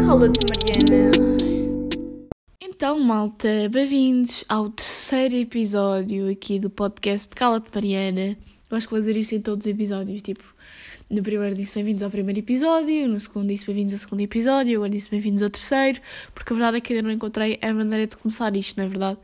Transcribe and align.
Cala-te, 0.00 0.40
Mariana. 0.50 1.12
Então, 2.60 2.98
malta, 2.98 3.68
bem-vindos 3.70 4.44
ao 4.48 4.70
terceiro 4.70 5.36
episódio 5.36 6.28
aqui 6.28 6.58
do 6.58 6.68
podcast 6.68 7.28
Cala-te, 7.28 7.70
Mariana. 7.72 8.36
Eu 8.68 8.76
acho 8.76 8.88
que 8.88 8.90
vou 8.90 8.98
dizer 8.98 9.16
isto 9.16 9.36
em 9.36 9.40
todos 9.40 9.64
os 9.64 9.70
episódios, 9.70 10.20
tipo, 10.20 10.42
no 11.08 11.22
primeiro 11.22 11.54
disse 11.54 11.76
bem-vindos 11.76 12.02
ao 12.02 12.10
primeiro 12.10 12.40
episódio, 12.40 13.06
no 13.06 13.20
segundo 13.20 13.46
disse 13.46 13.66
bem-vindos 13.66 13.92
ao 13.92 14.00
segundo 14.00 14.20
episódio, 14.20 14.78
agora 14.78 14.90
disse 14.90 15.12
bem-vindos 15.12 15.44
ao 15.44 15.50
terceiro, 15.50 16.00
porque 16.34 16.52
a 16.52 16.56
verdade 16.56 16.78
é 16.78 16.80
que 16.80 16.92
ainda 16.92 17.06
não 17.06 17.14
encontrei 17.14 17.56
a 17.62 17.72
maneira 17.72 18.08
de 18.08 18.16
começar 18.16 18.56
isto, 18.56 18.78
não 18.78 18.86
é 18.86 18.88
verdade? 18.88 19.20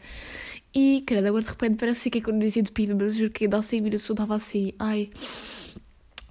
E, 0.72 1.02
credo, 1.04 1.26
agora 1.26 1.42
de 1.42 1.50
repente 1.50 1.76
parece 1.78 2.08
que 2.10 2.18
é 2.18 2.20
quando 2.20 2.38
dizia 2.38 2.62
de 2.62 2.70
pido, 2.70 2.96
mas 2.96 3.16
juro 3.16 3.32
que 3.32 3.44
ainda 3.44 3.58
há 3.58 3.62
5 3.62 3.82
minutos 3.82 4.08
eu 4.08 4.12
estava 4.12 4.36
assim, 4.36 4.72
ai, 4.78 5.10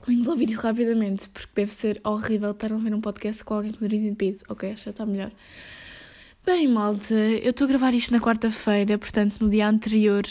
vamos 0.10 0.28
ouvir 0.28 0.50
isso 0.50 0.62
rapidamente, 0.62 1.30
porque 1.30 1.52
deve 1.54 1.74
ser 1.74 2.02
horrível 2.04 2.52
estar 2.52 2.72
a 2.72 2.76
ouvir 2.76 2.94
um 2.94 3.02
podcast 3.02 3.44
com 3.44 3.54
alguém 3.54 3.72
com 3.72 3.84
nariz 3.84 4.04
entupido. 4.04 4.40
Ok, 4.50 4.76
já 4.76 4.92
está 4.92 5.06
melhor. 5.06 5.32
Bem, 6.46 6.68
malta, 6.68 7.14
eu 7.14 7.52
estou 7.52 7.66
a 7.66 7.68
gravar 7.68 7.94
isto 7.94 8.12
na 8.12 8.20
quarta-feira, 8.20 8.98
portanto 8.98 9.36
no 9.40 9.50
dia 9.50 9.68
anterior 9.68 10.24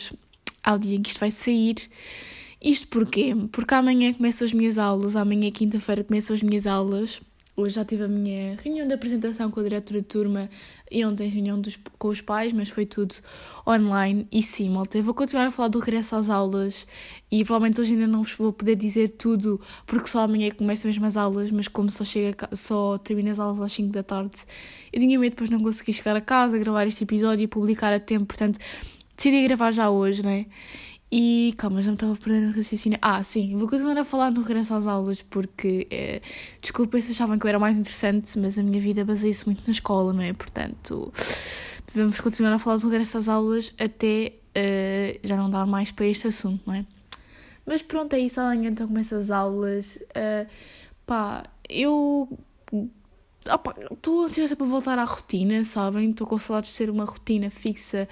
ao 0.64 0.78
dia 0.78 0.96
em 0.96 1.02
que 1.02 1.10
isto 1.10 1.20
vai 1.20 1.30
sair. 1.30 1.77
Isto 2.60 2.88
porquê? 2.88 3.34
Porque 3.52 3.74
amanhã 3.74 4.12
começam 4.12 4.46
as 4.46 4.52
minhas 4.52 4.78
aulas, 4.78 5.14
amanhã 5.14 5.51
quinta-feira 5.51 6.02
começam 6.02 6.34
as 6.34 6.42
minhas 6.42 6.66
aulas. 6.66 7.20
Hoje 7.58 7.74
já 7.74 7.84
tive 7.84 8.04
a 8.04 8.08
minha 8.08 8.56
reunião 8.62 8.86
de 8.86 8.94
apresentação 8.94 9.50
com 9.50 9.58
a 9.58 9.64
diretora 9.64 10.00
de 10.00 10.06
turma 10.06 10.48
e 10.88 11.04
ontem 11.04 11.28
reunião 11.28 11.60
dos, 11.60 11.76
com 11.98 12.06
os 12.06 12.20
pais, 12.20 12.52
mas 12.52 12.68
foi 12.68 12.86
tudo 12.86 13.16
online. 13.66 14.28
E 14.30 14.40
sim, 14.40 14.70
malta, 14.70 14.96
eu 14.96 15.02
vou 15.02 15.12
continuar 15.12 15.46
a 15.46 15.50
falar 15.50 15.66
do 15.66 15.80
regresso 15.80 16.14
às 16.14 16.30
aulas 16.30 16.86
e 17.28 17.44
provavelmente 17.44 17.80
hoje 17.80 17.94
ainda 17.94 18.06
não 18.06 18.22
vos 18.22 18.32
vou 18.34 18.52
poder 18.52 18.76
dizer 18.76 19.08
tudo 19.08 19.60
porque 19.86 20.06
só 20.06 20.20
amanhã 20.20 20.46
é 20.46 20.50
começam 20.52 20.88
mesmo 20.88 21.04
as 21.04 21.16
aulas, 21.16 21.50
mas 21.50 21.66
como 21.66 21.90
só, 21.90 22.04
chega, 22.04 22.48
só 22.52 22.96
termino 22.96 23.28
as 23.28 23.40
aulas 23.40 23.60
às 23.60 23.72
5 23.72 23.93
da 23.93 24.04
tarde, 24.04 24.37
eu 24.93 25.00
tinha 25.00 25.18
medo 25.18 25.32
depois 25.32 25.50
não 25.50 25.60
conseguir 25.60 25.95
chegar 25.95 26.15
a 26.15 26.20
casa, 26.20 26.56
gravar 26.59 26.87
este 26.87 27.02
episódio 27.02 27.43
e 27.43 27.48
publicar 27.48 27.93
a 27.93 27.98
tempo, 27.98 28.26
portanto 28.26 28.60
decidi 29.16 29.43
gravar 29.43 29.72
já 29.72 29.90
hoje, 29.90 30.22
né? 30.24 30.46
E 31.10 31.54
calma, 31.56 31.80
já 31.80 31.90
me 31.90 31.95
estava 31.95 32.14
perdendo 32.16 32.52
o 32.52 32.56
raciocínio. 32.56 32.98
Ah, 33.01 33.23
sim, 33.23 33.56
vou 33.56 33.66
continuar 33.66 33.96
a 33.96 34.04
falar 34.04 34.30
no 34.30 34.42
regresso 34.42 34.74
às 34.74 34.87
aulas 34.87 35.23
porque, 35.23 35.87
eh, 35.90 36.20
desculpa 36.60 37.00
se 37.00 37.12
achavam 37.12 37.38
que 37.38 37.46
eu 37.46 37.48
era 37.48 37.59
mais 37.59 37.78
interessante, 37.78 38.38
mas 38.38 38.59
a 38.59 38.62
minha 38.62 38.80
vida 38.80 39.04
baseia-se 39.06 39.46
muito 39.46 39.62
na 39.66 39.70
escola, 39.70 40.12
não 40.12 40.23
é? 40.23 40.34
Portanto, 40.34 41.10
devemos 41.87 42.20
continuar 42.20 42.52
a 42.52 42.59
falar 42.59 42.76
do 42.76 42.88
regresso 42.90 43.16
às 43.16 43.28
aulas 43.28 43.74
até 43.78 44.34
eh, 44.54 45.18
já 45.23 45.37
não 45.37 45.50
dar 45.50 45.65
mais 45.66 45.90
para 45.92 46.06
este 46.06 46.26
assunto, 46.26 46.62
não 46.66 46.74
é? 46.74 46.84
Mas 47.65 47.82
pronto, 47.82 48.12
é 48.15 48.18
isso, 48.18 48.40
amanhã 48.40 48.70
então 48.70 48.87
começo 48.87 49.15
as 49.15 49.30
aulas. 49.30 49.96
Uh, 49.96 50.48
pá, 51.06 51.43
eu 51.68 52.28
estou 53.93 54.22
ansiosa 54.24 54.56
para 54.56 54.66
voltar 54.66 54.98
à 54.98 55.04
rotina, 55.04 55.62
sabem? 55.65 56.10
Estou 56.10 56.26
com 56.26 56.38
saudades 56.38 56.70
de 56.70 56.76
ser 56.76 56.90
uma 56.90 57.04
rotina 57.04 57.50
fixa 57.50 58.09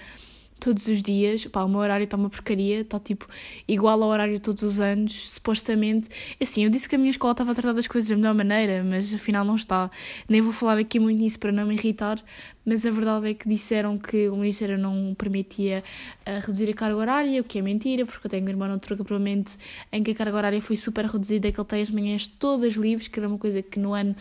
todos 0.59 0.87
os 0.87 1.03
dias. 1.03 1.47
Pá, 1.47 1.62
o 1.65 1.69
meu 1.69 1.81
horário 1.81 2.05
está 2.05 2.17
uma 2.17 2.31
porcaria, 2.31 2.81
está 2.81 2.99
tipo 2.99 3.29
igual 3.69 4.03
ao 4.03 4.09
horário 4.09 4.39
todos 4.41 4.62
os 4.62 4.81
anos, 4.81 5.31
supostamente. 5.31 6.09
Assim, 6.41 6.65
eu 6.65 6.71
disse 6.71 6.89
que 6.89 6.95
a 6.95 6.99
minha 6.99 7.11
escola 7.11 7.33
estava 7.33 7.53
a 7.53 7.55
tratar 7.55 7.73
das 7.73 7.87
coisas 7.87 8.09
da 8.09 8.17
melhor 8.17 8.35
maneira, 8.35 8.83
mas 8.84 9.12
afinal 9.15 9.45
não 9.45 9.55
está. 9.55 9.91
Nem 10.29 10.41
vou 10.41 10.53
falar 10.53 10.79
aqui 10.79 10.99
muito 10.99 11.19
nisso 11.19 11.39
para 11.39 11.53
não 11.53 11.67
me 11.67 11.75
irritar, 11.75 12.23
mas 12.65 12.84
a 12.84 12.91
verdade 12.91 13.31
é 13.31 13.34
que 13.34 13.49
disseram 13.49 13.97
que 13.99 14.29
o 14.29 14.37
Ministério 14.37 14.77
não 14.77 15.15
permitia 15.17 15.84
uh, 16.27 16.41
reduzir 16.41 16.71
a 16.71 16.75
carga 16.75 16.97
horária, 16.97 17.41
o 17.41 17.45
que 17.45 17.59
é 17.59 17.62
mentira, 17.62 18.05
porque 18.05 18.27
eu 18.27 18.31
tenho 18.31 18.45
um 18.45 18.49
irmão 18.49 18.71
outro 18.73 18.95
acampamento 18.95 19.57
em 19.93 20.03
que 20.03 20.11
a 20.11 20.15
carga 20.15 20.37
horária 20.37 20.61
foi 20.61 20.77
super 20.77 21.05
reduzida, 21.05 21.53
que 21.53 21.61
ele 21.61 21.69
tem 21.69 21.81
as 21.81 21.91
manhãs 21.91 22.27
todas 22.27 22.75
livres, 22.75 23.09
que 23.09 23.21
era 23.21 23.29
uma 23.29 23.39
coisa 23.39 23.62
que 23.62 23.79
no 23.79 23.95
ano 23.95 24.17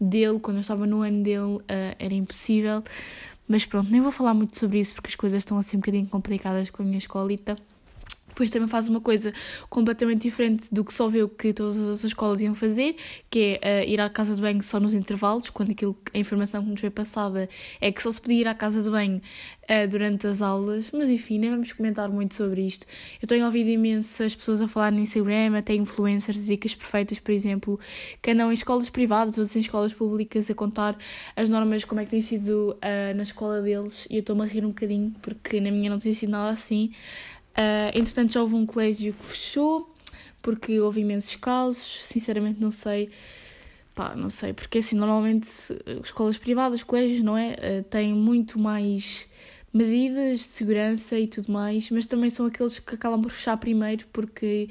dele, 0.00 0.38
quando 0.38 0.58
eu 0.58 0.60
estava 0.60 0.86
no 0.86 1.02
ano 1.02 1.22
dele, 1.22 1.56
uh, 1.56 1.62
era 1.98 2.14
impossível. 2.14 2.84
Mas 3.48 3.64
pronto, 3.64 3.90
nem 3.90 4.00
vou 4.00 4.12
falar 4.12 4.34
muito 4.34 4.58
sobre 4.58 4.78
isso 4.78 4.94
porque 4.94 5.08
as 5.08 5.16
coisas 5.16 5.38
estão 5.38 5.56
assim 5.58 5.78
um 5.78 5.80
bocadinho 5.80 6.06
complicadas 6.06 6.70
com 6.70 6.82
a 6.82 6.84
minha 6.84 6.98
escolita. 6.98 7.56
Depois 8.38 8.52
também 8.52 8.68
faz 8.68 8.88
uma 8.88 9.00
coisa 9.00 9.32
completamente 9.68 10.22
diferente 10.22 10.72
do 10.72 10.84
que 10.84 10.94
só 10.94 11.08
viu 11.08 11.28
que 11.28 11.52
todas 11.52 11.76
as 11.76 11.82
outras 11.82 12.04
escolas 12.04 12.40
iam 12.40 12.54
fazer, 12.54 12.94
que 13.28 13.58
é 13.60 13.82
uh, 13.82 13.90
ir 13.90 14.00
à 14.00 14.08
casa 14.08 14.36
de 14.36 14.40
banho 14.40 14.62
só 14.62 14.78
nos 14.78 14.94
intervalos, 14.94 15.50
quando 15.50 15.72
aquilo, 15.72 15.98
a 16.14 16.18
informação 16.18 16.62
que 16.62 16.70
nos 16.70 16.80
foi 16.80 16.88
passada 16.88 17.48
é 17.80 17.90
que 17.90 18.00
só 18.00 18.12
se 18.12 18.20
podia 18.20 18.42
ir 18.42 18.46
à 18.46 18.54
casa 18.54 18.80
de 18.80 18.88
banho 18.88 19.20
uh, 19.64 19.88
durante 19.90 20.28
as 20.28 20.40
aulas. 20.40 20.92
Mas 20.92 21.10
enfim, 21.10 21.40
nem 21.40 21.50
vamos 21.50 21.72
comentar 21.72 22.08
muito 22.08 22.36
sobre 22.36 22.64
isto. 22.64 22.86
Eu 23.20 23.26
tenho 23.26 23.44
ouvido 23.44 23.70
imensas 23.70 24.36
pessoas 24.36 24.60
a 24.60 24.68
falar 24.68 24.92
no 24.92 25.00
Instagram, 25.00 25.58
até 25.58 25.74
influencers, 25.74 26.46
dicas 26.46 26.76
perfeitas, 26.76 27.18
por 27.18 27.32
exemplo, 27.32 27.80
que 28.22 28.30
andam 28.30 28.52
em 28.52 28.54
escolas 28.54 28.88
privadas, 28.88 29.36
outros 29.36 29.56
em 29.56 29.60
escolas 29.62 29.92
públicas, 29.92 30.48
a 30.48 30.54
contar 30.54 30.96
as 31.34 31.48
normas, 31.48 31.84
como 31.84 32.00
é 32.00 32.04
que 32.04 32.12
tem 32.12 32.22
sido 32.22 32.76
uh, 32.76 33.16
na 33.16 33.24
escola 33.24 33.60
deles. 33.60 34.06
E 34.08 34.14
eu 34.14 34.20
estou-me 34.20 34.42
a 34.42 34.46
rir 34.46 34.64
um 34.64 34.68
bocadinho, 34.68 35.12
porque 35.20 35.60
na 35.60 35.72
minha 35.72 35.90
não 35.90 35.98
tem 35.98 36.14
sido 36.14 36.30
nada 36.30 36.50
assim. 36.50 36.92
Uh, 37.58 37.90
entretanto, 37.98 38.32
já 38.32 38.40
houve 38.40 38.54
um 38.54 38.64
colégio 38.64 39.12
que 39.12 39.24
fechou 39.24 39.92
porque 40.40 40.78
houve 40.78 41.00
imensos 41.00 41.34
casos. 41.34 42.06
Sinceramente, 42.06 42.60
não 42.60 42.70
sei. 42.70 43.10
Pá, 43.94 44.14
não 44.14 44.28
sei, 44.28 44.52
porque 44.52 44.78
assim, 44.78 44.94
normalmente 44.94 45.48
escolas 46.04 46.38
privadas, 46.38 46.84
colégios, 46.84 47.20
não 47.24 47.36
é? 47.36 47.54
Uh, 47.54 47.82
têm 47.82 48.14
muito 48.14 48.56
mais 48.56 49.26
medidas 49.74 50.38
de 50.38 50.44
segurança 50.44 51.18
e 51.18 51.26
tudo 51.26 51.52
mais, 51.52 51.90
mas 51.90 52.06
também 52.06 52.30
são 52.30 52.46
aqueles 52.46 52.78
que 52.78 52.94
acabam 52.94 53.20
por 53.20 53.30
fechar 53.32 53.56
primeiro 53.56 54.06
porque 54.12 54.68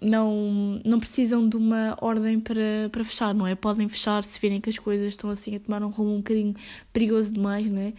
não, 0.00 0.80
não 0.84 0.98
precisam 0.98 1.48
de 1.48 1.56
uma 1.56 1.96
ordem 2.00 2.40
para, 2.40 2.88
para 2.90 3.04
fechar, 3.04 3.32
não 3.34 3.46
é? 3.46 3.54
Podem 3.54 3.88
fechar 3.88 4.24
se 4.24 4.38
virem 4.40 4.60
que 4.60 4.68
as 4.68 4.78
coisas 4.78 5.08
estão 5.08 5.30
assim 5.30 5.54
a 5.56 5.60
tomar 5.60 5.82
um 5.82 5.88
rumo 5.88 6.14
um 6.14 6.16
bocadinho 6.18 6.54
perigoso 6.92 7.32
demais, 7.32 7.70
não 7.70 7.80
é? 7.80 7.92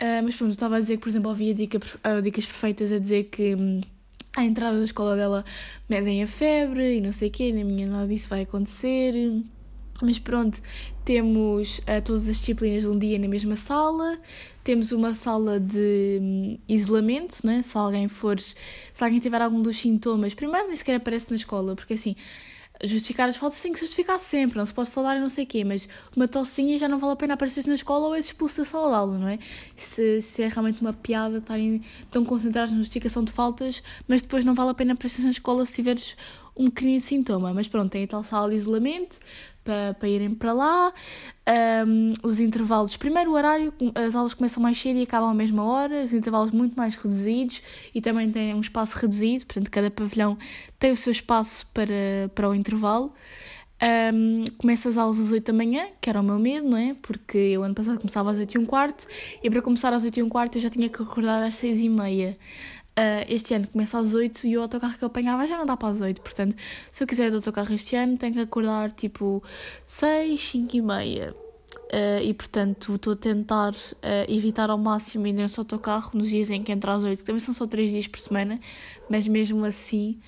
Uh, 0.00 0.22
mas 0.24 0.34
pronto, 0.34 0.50
estava 0.50 0.76
a 0.76 0.80
dizer 0.80 0.96
que, 0.96 1.02
por 1.02 1.10
exemplo, 1.10 1.30
havia 1.30 1.54
dica, 1.54 1.78
uh, 1.78 2.22
dicas 2.22 2.46
perfeitas 2.46 2.90
a 2.90 2.98
dizer 2.98 3.24
que 3.24 3.54
hum, 3.54 3.82
à 4.34 4.44
entrada 4.44 4.78
da 4.78 4.84
escola 4.84 5.14
dela 5.14 5.44
medem 5.88 6.22
a 6.22 6.26
febre 6.26 6.96
e 6.96 7.00
não 7.02 7.12
sei 7.12 7.28
o 7.28 7.30
quê, 7.30 7.52
na 7.52 7.62
minha 7.62 7.86
nada 7.86 8.06
disso 8.08 8.30
vai 8.30 8.42
acontecer. 8.42 9.12
Mas 10.02 10.18
pronto, 10.18 10.62
temos 11.04 11.80
uh, 11.80 12.00
todas 12.02 12.28
as 12.28 12.38
disciplinas 12.38 12.82
de 12.82 12.88
um 12.88 12.98
dia 12.98 13.18
na 13.18 13.28
mesma 13.28 13.56
sala, 13.56 14.18
temos 14.64 14.92
uma 14.92 15.14
sala 15.14 15.60
de 15.60 16.18
um, 16.22 16.58
isolamento, 16.66 17.44
né? 17.44 17.60
se 17.60 17.76
alguém 17.76 18.08
for, 18.08 18.40
se 18.40 18.54
alguém 18.98 19.20
tiver 19.20 19.42
algum 19.42 19.60
dos 19.60 19.76
sintomas, 19.76 20.32
primeiro 20.32 20.68
nem 20.68 20.76
sequer 20.76 20.94
aparece 20.94 21.28
na 21.28 21.36
escola, 21.36 21.76
porque 21.76 21.92
assim, 21.92 22.16
justificar 22.82 23.28
as 23.28 23.36
faltas 23.36 23.60
tem 23.60 23.72
que 23.72 23.80
justificar 23.80 24.18
sempre, 24.18 24.58
não 24.58 24.64
se 24.64 24.72
pode 24.72 24.90
falar 24.90 25.16
e 25.16 25.20
não 25.20 25.28
sei 25.28 25.44
o 25.44 25.46
quê, 25.46 25.64
mas 25.64 25.88
uma 26.16 26.26
tossinha 26.26 26.78
já 26.78 26.88
não 26.88 26.98
vale 26.98 27.12
a 27.12 27.16
pena 27.16 27.34
aparecer 27.34 27.66
na 27.66 27.74
escola 27.74 28.08
ou 28.08 28.14
é 28.14 28.18
expulsa 28.18 28.62
da 28.62 28.68
sala 28.68 28.88
de 28.88 28.96
aula, 28.96 29.18
não 29.18 29.28
é? 29.28 29.38
Se, 29.76 30.22
se 30.22 30.42
é 30.42 30.48
realmente 30.48 30.80
uma 30.80 30.92
piada 30.92 31.38
estarem 31.38 31.82
tão 32.10 32.24
concentrados 32.24 32.72
na 32.72 32.78
justificação 32.78 33.22
de 33.22 33.32
faltas, 33.32 33.82
mas 34.08 34.22
depois 34.22 34.44
não 34.44 34.54
vale 34.54 34.70
a 34.70 34.74
pena 34.74 34.94
aparecer 34.94 35.22
na 35.22 35.30
escola 35.30 35.64
se 35.66 35.72
tiveres 35.72 36.16
um 36.56 36.70
pequenino 36.70 37.00
sintoma. 37.00 37.52
Mas 37.52 37.66
pronto, 37.66 37.90
tem 37.90 38.04
a 38.04 38.06
tal 38.06 38.24
sala 38.24 38.50
de 38.50 38.56
isolamento, 38.56 39.20
para, 39.64 39.94
para 39.94 40.08
irem 40.08 40.34
para 40.34 40.52
lá. 40.52 40.92
Um, 41.86 42.12
os 42.22 42.40
intervalos, 42.40 42.96
primeiro 42.96 43.30
o 43.30 43.34
horário, 43.34 43.72
as 43.94 44.14
aulas 44.14 44.34
começam 44.34 44.62
mais 44.62 44.78
cedo 44.78 44.98
e 44.98 45.02
acabam 45.02 45.30
à 45.30 45.34
mesma 45.34 45.64
hora, 45.64 46.02
os 46.02 46.12
intervalos 46.12 46.50
muito 46.50 46.76
mais 46.76 46.94
reduzidos 46.94 47.62
e 47.94 48.00
também 48.00 48.30
tem 48.30 48.54
um 48.54 48.60
espaço 48.60 48.96
reduzido, 48.96 49.46
portanto, 49.46 49.70
cada 49.70 49.90
pavilhão 49.90 50.38
tem 50.78 50.92
o 50.92 50.96
seu 50.96 51.12
espaço 51.12 51.66
para, 51.72 52.30
para 52.34 52.48
o 52.48 52.54
intervalo. 52.54 53.12
Um, 53.82 54.44
começa 54.58 54.90
as 54.90 54.98
aulas 54.98 55.18
às 55.18 55.32
8 55.32 55.46
da 55.46 55.52
manhã, 55.56 55.86
que 56.02 56.10
era 56.10 56.20
o 56.20 56.22
meu 56.22 56.38
medo, 56.38 56.68
não 56.68 56.76
é? 56.76 56.94
Porque 57.00 57.38
eu 57.38 57.62
ano 57.62 57.74
passado 57.74 57.96
começava 57.98 58.30
às 58.30 58.36
8 58.36 58.54
e 58.54 58.58
um 58.58 58.66
quarto 58.66 59.06
e 59.42 59.48
para 59.48 59.62
começar 59.62 59.90
às 59.94 60.04
8 60.04 60.20
e 60.20 60.22
um 60.22 60.28
quarto 60.28 60.58
eu 60.58 60.62
já 60.62 60.68
tinha 60.68 60.86
que 60.86 61.00
acordar 61.00 61.42
às 61.42 61.54
6 61.54 61.80
e 61.80 61.88
meia. 61.88 62.36
Uh, 63.00 63.24
este 63.30 63.54
ano 63.54 63.66
começa 63.66 63.98
às 63.98 64.12
8 64.12 64.46
e 64.46 64.58
o 64.58 64.60
autocarro 64.60 64.98
que 64.98 65.02
eu 65.02 65.06
apanhava 65.06 65.46
já 65.46 65.56
não 65.56 65.64
dá 65.64 65.74
para 65.74 65.88
as 65.88 66.02
8. 66.02 66.20
Portanto, 66.20 66.54
se 66.92 67.02
eu 67.02 67.06
quiser 67.06 67.28
ir 67.28 67.30
de 67.30 67.36
autocarro 67.36 67.72
este 67.72 67.96
ano, 67.96 68.18
tenho 68.18 68.34
que 68.34 68.40
acordar 68.40 68.92
tipo 68.92 69.42
6, 69.86 70.38
5 70.38 70.76
e 70.76 70.82
meia. 70.82 71.34
Uh, 71.92 72.22
e 72.22 72.34
portanto 72.34 72.96
estou 72.96 73.12
a 73.14 73.16
tentar 73.16 73.72
uh, 73.72 73.96
evitar 74.28 74.70
ao 74.70 74.78
máximo 74.78 75.26
ir 75.26 75.32
nesse 75.32 75.58
autocarro 75.58 76.10
nos 76.14 76.28
dias 76.28 76.50
em 76.50 76.62
que 76.62 76.70
entra 76.70 76.94
às 76.94 77.02
8, 77.02 77.24
também 77.24 77.40
são 77.40 77.54
só 77.54 77.66
3 77.66 77.90
dias 77.90 78.06
por 78.06 78.20
semana, 78.20 78.60
mas 79.08 79.26
mesmo 79.26 79.64
assim 79.64 80.18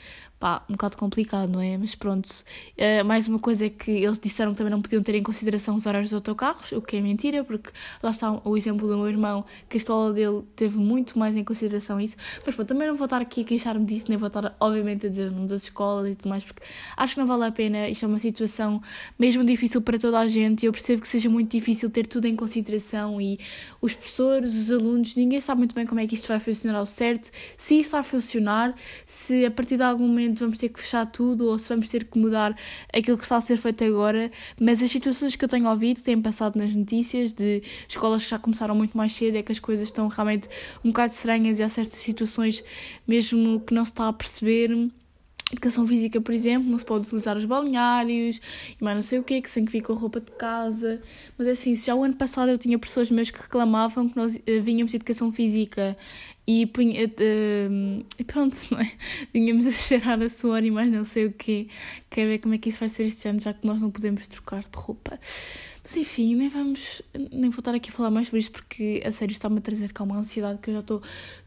pá, 0.43 0.61
um 0.69 0.73
bocado 0.73 0.97
complicado, 0.97 1.49
não 1.53 1.61
é? 1.61 1.79
Mas 1.79 1.95
pronto, 1.95 2.27
uh, 2.29 3.05
mais 3.05 3.29
uma 3.29 3.39
coisa 3.39 3.67
é 3.67 3.71
que 3.71 3.93
eles 3.93 4.19
disseram 4.19 4.51
que 4.51 4.59
também 4.59 4.73
não 4.73 4.83
podiam 4.83 5.01
ter 5.01 5.15
em 5.15 5.23
consideração 5.23 5.77
os 5.77 5.87
horários 5.87 6.11
dos 6.11 6.17
autocarros, 6.17 6.73
o 6.73 6.83
que 6.83 6.97
é 6.97 7.01
mentira, 7.01 7.45
porque 7.45 7.71
lá 8.03 8.11
está 8.11 8.41
o 8.45 8.57
exemplo 8.57 8.89
do 8.89 8.97
meu 8.97 9.09
irmão, 9.09 9.45
que 9.69 9.77
a 9.77 9.79
escola 9.79 10.13
dele 10.13 10.43
teve 10.57 10.79
muito 10.79 11.17
mais 11.17 11.37
em 11.37 11.45
consideração 11.45 12.01
isso. 12.01 12.17
Mas 12.45 12.57
pronto, 12.57 12.67
também 12.67 12.89
não 12.89 12.97
vou 12.97 13.05
estar 13.05 13.23
aqui 13.23 13.43
a 13.43 13.45
queixar-me 13.45 13.85
disso, 13.85 14.07
nem 14.09 14.19
vou 14.19 14.27
estar, 14.27 14.57
obviamente, 14.59 15.07
a 15.07 15.09
dizer 15.09 15.29
o 15.29 15.31
nome 15.31 15.47
das 15.47 15.63
escolas 15.63 16.11
e 16.11 16.17
tudo 16.17 16.31
mais, 16.31 16.43
porque 16.43 16.61
acho 16.97 17.15
que 17.15 17.21
não 17.21 17.27
vale 17.29 17.45
a 17.45 17.53
pena. 17.53 17.89
Isto 17.89 18.07
é 18.07 18.09
uma 18.09 18.19
situação 18.19 18.83
mesmo 19.17 19.45
difícil 19.45 19.81
para 19.81 19.97
toda 19.97 20.19
a 20.19 20.27
gente 20.27 20.65
e 20.65 20.67
eu 20.67 20.73
percebo 20.73 21.03
que 21.03 21.09
seja 21.09 21.31
muito 21.31 21.53
difícil 21.53 21.89
ter 21.89 22.05
tudo 22.05 22.27
em 22.27 22.35
consideração 22.35 23.21
e 23.21 23.39
os 23.81 23.95
professores, 23.95 24.57
os 24.57 24.73
alunos, 24.73 25.15
ninguém 25.15 25.41
sabe 25.41 25.61
muito 25.61 25.73
bem 25.73 25.87
como 25.87 26.01
é 26.01 26.07
que 26.09 26.17
isto 26.17 26.27
vai 26.27 26.41
funcionar 26.41 26.81
ao 26.81 26.87
certo, 26.87 27.31
se 27.57 27.79
isto 27.79 27.93
vai 27.93 28.03
funcionar, 28.03 28.75
se 29.07 29.47
a 29.47 29.51
partir 29.53 29.77
de 29.77 29.85
algum 29.85 30.09
momento 30.09 30.32
vamos 30.41 30.59
ter 30.59 30.69
que 30.69 30.81
fechar 30.81 31.07
tudo 31.07 31.47
ou 31.47 31.59
se 31.59 31.69
vamos 31.69 31.89
ter 31.89 32.05
que 32.05 32.19
mudar 32.19 32.57
aquilo 32.93 33.17
que 33.17 33.25
está 33.25 33.37
a 33.37 33.41
ser 33.41 33.57
feito 33.57 33.85
agora, 33.85 34.31
mas 34.61 34.83
as 34.83 34.91
situações 34.91 35.37
que 35.37 35.45
eu 35.45 35.49
tenho 35.49 35.69
ouvido 35.69 36.01
têm 36.03 36.21
passado 36.21 36.59
nas 36.59 36.75
notícias 36.75 37.33
de 37.33 37.63
escolas 37.89 38.25
que 38.25 38.31
já 38.31 38.39
começaram 38.39 38.75
muito 38.75 38.97
mais 38.97 39.13
cedo, 39.13 39.37
é 39.37 39.43
que 39.43 39.53
as 39.53 39.59
coisas 39.59 39.89
estão 39.89 40.09
realmente 40.09 40.49
um 40.85 40.89
bocado 40.89 41.13
estranhas 41.13 41.59
e 41.59 41.63
há 41.63 41.69
certas 41.69 41.99
situações 41.99 42.63
mesmo 43.07 43.61
que 43.61 43.75
não 43.75 43.85
se 43.85 43.93
está 43.93 44.09
a 44.09 44.13
perceber 44.13 44.91
Educação 45.53 45.87
física, 45.87 46.19
por 46.19 46.33
exemplo, 46.33 46.71
não 46.71 46.79
se 46.79 46.85
pode 46.85 47.07
utilizar 47.07 47.37
os 47.37 47.45
balneários 47.45 48.41
e 48.81 48.83
mais 48.83 48.97
não 48.97 49.03
sei 49.03 49.19
o 49.19 49.23
quê, 49.23 49.43
que 49.43 49.51
sem 49.51 49.67
que 49.67 49.73
vir 49.73 49.83
com 49.83 49.93
roupa 49.93 50.19
de 50.19 50.33
casa. 50.33 50.99
Mas 51.37 51.47
é 51.47 51.51
assim, 51.51 51.75
se 51.75 51.89
já 51.89 51.95
o 51.95 52.03
ano 52.03 52.15
passado 52.15 52.51
eu 52.51 52.57
tinha 52.57 52.79
pessoas 52.79 53.11
meus 53.11 53.31
que 53.31 53.39
reclamavam 53.39 54.09
que 54.09 54.17
nós 54.17 54.35
uh, 54.35 54.63
vínhamos 54.63 54.93
de 54.93 54.97
educação 54.97 55.31
física 55.31 55.95
e, 56.47 56.67
punha, 56.67 57.07
uh, 57.07 58.05
e 58.19 58.25
pronto, 58.25 58.57
não 58.71 58.81
é? 58.81 58.91
Vinhamos 59.33 59.67
a 59.67 59.71
cheirar 59.71 60.21
a 60.21 60.29
suor 60.29 60.65
e 60.65 60.71
mais 60.71 60.91
não 60.91 61.05
sei 61.05 61.27
o 61.27 61.33
quê. 61.33 61.69
Quero 62.11 62.31
ver 62.31 62.39
como 62.39 62.55
é 62.55 62.59
que 62.59 62.69
isso 62.69 62.81
vai 62.81 62.89
ser 62.89 63.05
este 63.05 63.29
ano, 63.29 63.41
já 63.41 63.55
que 63.55 63.67
nós 63.67 63.81
não 63.81 63.91
podemos 63.91 64.27
trocar 64.27 64.63
de 64.63 64.77
roupa. 64.77 65.19
Mas 65.83 65.97
enfim, 65.97 66.35
nem 66.35 66.49
vamos. 66.49 67.03
Nem 67.31 67.51
vou 67.51 67.61
estar 67.61 67.75
aqui 67.75 67.91
a 67.91 67.93
falar 67.93 68.11
mais 68.11 68.27
sobre 68.27 68.41
isto 68.41 68.53
porque 68.53 69.03
a 69.05 69.11
sério 69.11 69.33
está-me 69.33 69.59
a 69.59 69.61
trazer 69.61 69.93
calma, 69.93 70.17
ansiedade 70.17 70.59
que 70.61 70.71
eu 70.71 70.75
já 70.75 70.81
estou 70.81 71.03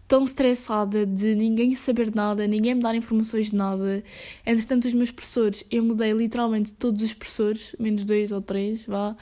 tão 0.07 0.23
estressada 0.23 1.05
de 1.05 1.35
ninguém 1.35 1.75
saber 1.75 2.13
nada, 2.13 2.45
ninguém 2.47 2.75
me 2.75 2.81
dar 2.81 2.95
informações 2.95 3.51
de 3.51 3.55
nada. 3.55 4.03
Entretanto, 4.45 4.85
os 4.85 4.93
meus 4.93 5.11
professores, 5.11 5.63
eu 5.71 5.83
mudei 5.83 6.11
literalmente 6.11 6.73
todos 6.73 7.01
os 7.01 7.13
professores, 7.13 7.75
menos 7.79 8.05
dois 8.05 8.31
ou 8.31 8.41
três, 8.41 8.85
vá. 8.85 9.15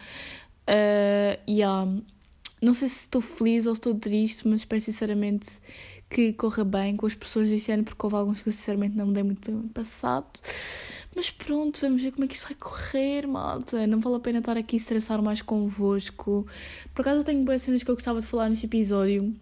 Uh, 0.70 1.50
yeah. 1.50 1.90
Não 2.64 2.74
sei 2.74 2.88
se 2.88 3.02
estou 3.02 3.20
feliz 3.20 3.66
ou 3.66 3.76
se 3.76 3.80
estou 3.80 3.94
triste, 3.94 4.48
mas 4.48 4.62
espero 4.62 4.82
sinceramente 4.82 5.60
que 6.10 6.32
corra 6.32 6.64
bem 6.64 6.96
com 6.96 7.06
as 7.06 7.14
pessoas 7.14 7.50
deste 7.50 7.72
ano, 7.72 7.84
porque 7.84 8.06
houve 8.06 8.16
alguns 8.16 8.42
que 8.42 8.48
eu 8.48 8.54
sinceramente 8.54 8.96
não 8.96 9.08
mudei 9.08 9.24
muito 9.24 9.46
bem 9.46 9.62
no 9.62 9.70
passado. 9.70 10.40
Mas 11.16 11.30
pronto, 11.30 11.82
vamos 11.82 12.02
ver 12.02 12.12
como 12.12 12.24
é 12.24 12.28
que 12.28 12.36
isto 12.36 12.48
vai 12.48 12.56
correr, 12.56 13.28
malta. 13.28 13.86
Não 13.86 14.00
vale 14.00 14.16
a 14.16 14.20
pena 14.20 14.40
estar 14.40 14.58
aqui 14.58 14.78
a 14.78 14.80
estressar 14.80 15.22
mais 15.22 15.42
convosco. 15.42 16.48
Por 16.94 17.02
acaso 17.02 17.20
eu 17.20 17.24
tenho 17.24 17.44
boas 17.44 17.62
cenas 17.62 17.84
que 17.84 17.92
eu 17.92 17.96
gostava 17.96 18.22
de 18.22 18.28
falar 18.28 18.50
neste 18.50 18.66
episódio. 18.66 19.36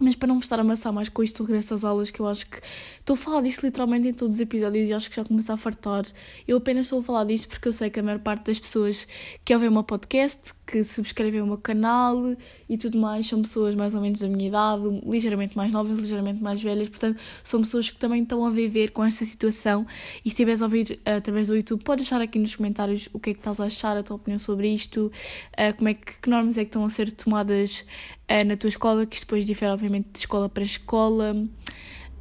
Mas 0.00 0.16
para 0.16 0.26
não 0.26 0.36
vos 0.36 0.44
estar 0.44 0.58
a 0.58 0.62
amassar 0.62 0.92
mais 0.92 1.08
com 1.08 1.22
isto 1.22 1.42
do 1.42 1.46
regresso 1.46 1.74
às 1.74 1.84
aulas, 1.84 2.10
que 2.10 2.20
eu 2.20 2.26
acho 2.26 2.46
que 2.48 2.60
estou 2.98 3.14
a 3.14 3.16
falar 3.16 3.42
disto 3.42 3.62
literalmente 3.62 4.08
em 4.08 4.12
todos 4.12 4.36
os 4.36 4.40
episódios 4.40 4.88
e 4.88 4.92
acho 4.92 5.08
que 5.08 5.16
já 5.16 5.24
começo 5.24 5.52
a 5.52 5.56
fartar. 5.56 6.04
Eu 6.48 6.56
apenas 6.56 6.86
estou 6.86 6.98
a 6.98 7.02
falar 7.02 7.24
disto 7.24 7.48
porque 7.48 7.68
eu 7.68 7.72
sei 7.72 7.90
que 7.90 8.00
a 8.00 8.02
maior 8.02 8.18
parte 8.18 8.46
das 8.46 8.58
pessoas 8.58 9.06
que 9.44 9.54
ouvem 9.54 9.68
o 9.68 9.72
meu 9.72 9.84
podcast, 9.84 10.52
que 10.66 10.82
subscrevem 10.82 11.42
o 11.42 11.46
meu 11.46 11.58
canal 11.58 12.34
e 12.68 12.76
tudo 12.76 12.98
mais, 12.98 13.28
são 13.28 13.40
pessoas 13.40 13.74
mais 13.74 13.94
ou 13.94 14.00
menos 14.00 14.20
da 14.20 14.28
minha 14.28 14.48
idade, 14.48 14.82
ligeiramente 15.06 15.56
mais 15.56 15.70
novas, 15.70 15.98
ligeiramente 15.98 16.42
mais 16.42 16.60
velhas, 16.60 16.88
portanto, 16.88 17.20
são 17.42 17.60
pessoas 17.60 17.90
que 17.90 17.98
também 17.98 18.22
estão 18.22 18.44
a 18.44 18.50
viver 18.50 18.90
com 18.90 19.04
esta 19.04 19.24
situação. 19.24 19.86
E 20.24 20.28
se 20.28 20.34
estiveres 20.34 20.60
a 20.62 20.64
ouvir 20.64 20.98
uh, 21.06 21.16
através 21.18 21.48
do 21.48 21.56
YouTube, 21.56 21.84
podes 21.84 22.04
deixar 22.04 22.20
aqui 22.20 22.38
nos 22.38 22.56
comentários 22.56 23.08
o 23.12 23.20
que 23.20 23.30
é 23.30 23.34
que 23.34 23.40
estás 23.40 23.60
a 23.60 23.64
achar, 23.64 23.96
a 23.96 24.02
tua 24.02 24.16
opinião 24.16 24.38
sobre 24.38 24.68
isto, 24.68 25.12
uh, 25.52 25.76
como 25.76 25.88
é 25.88 25.94
que, 25.94 26.18
que 26.20 26.30
normas 26.30 26.58
é 26.58 26.64
que 26.64 26.68
estão 26.68 26.84
a 26.84 26.88
ser 26.88 27.12
tomadas 27.12 27.84
uh, 28.30 28.44
na 28.44 28.56
tua 28.56 28.68
escola, 28.68 29.06
que 29.06 29.16
isto 29.16 29.26
depois 29.26 29.46
difere, 29.46 29.72
obviamente, 29.72 30.08
de 30.12 30.18
escola 30.18 30.48
para 30.48 30.62
escola. 30.62 31.34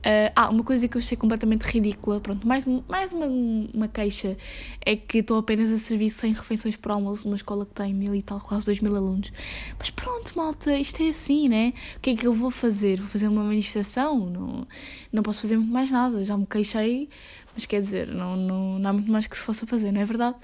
Uh, 0.05 0.27
ah, 0.35 0.49
uma 0.49 0.65
coisa 0.65 0.85
que 0.85 0.97
eu 0.97 0.99
achei 0.99 1.15
completamente 1.15 1.61
ridícula, 1.63 2.19
pronto, 2.19 2.45
mais, 2.45 2.65
mais 2.89 3.13
uma, 3.13 3.25
uma 3.25 3.87
queixa 3.87 4.37
é 4.85 4.97
que 4.97 5.19
estou 5.19 5.37
apenas 5.37 5.71
a 5.71 5.77
servir 5.77 6.09
100 6.09 6.33
refeições 6.33 6.75
por 6.75 6.91
almoço 6.91 7.25
numa 7.25 7.37
escola 7.37 7.65
que 7.65 7.71
tem 7.71 7.93
mil 7.93 8.13
e 8.13 8.21
tal, 8.21 8.41
quase 8.41 8.65
2 8.65 8.81
mil 8.81 8.93
alunos. 8.97 9.31
Mas 9.79 9.91
pronto, 9.91 10.33
malta, 10.35 10.77
isto 10.77 11.01
é 11.01 11.07
assim, 11.07 11.47
né? 11.47 11.71
O 11.95 12.01
que 12.01 12.09
é 12.09 12.15
que 12.17 12.27
eu 12.27 12.33
vou 12.33 12.51
fazer? 12.51 12.99
Vou 12.99 13.07
fazer 13.07 13.29
uma 13.29 13.45
manifestação? 13.45 14.29
Não, 14.29 14.67
não 15.09 15.23
posso 15.23 15.39
fazer 15.39 15.55
muito 15.55 15.71
mais 15.71 15.89
nada, 15.89 16.25
já 16.25 16.37
me 16.37 16.45
queixei 16.45 17.07
mas 17.53 17.65
quer 17.65 17.79
dizer, 17.79 18.07
não, 18.07 18.35
não, 18.35 18.79
não 18.79 18.89
há 18.89 18.93
muito 18.93 19.11
mais 19.11 19.27
que 19.27 19.37
se 19.37 19.43
fosse 19.43 19.63
a 19.63 19.67
fazer, 19.67 19.91
não 19.91 20.01
é 20.01 20.05
verdade? 20.05 20.35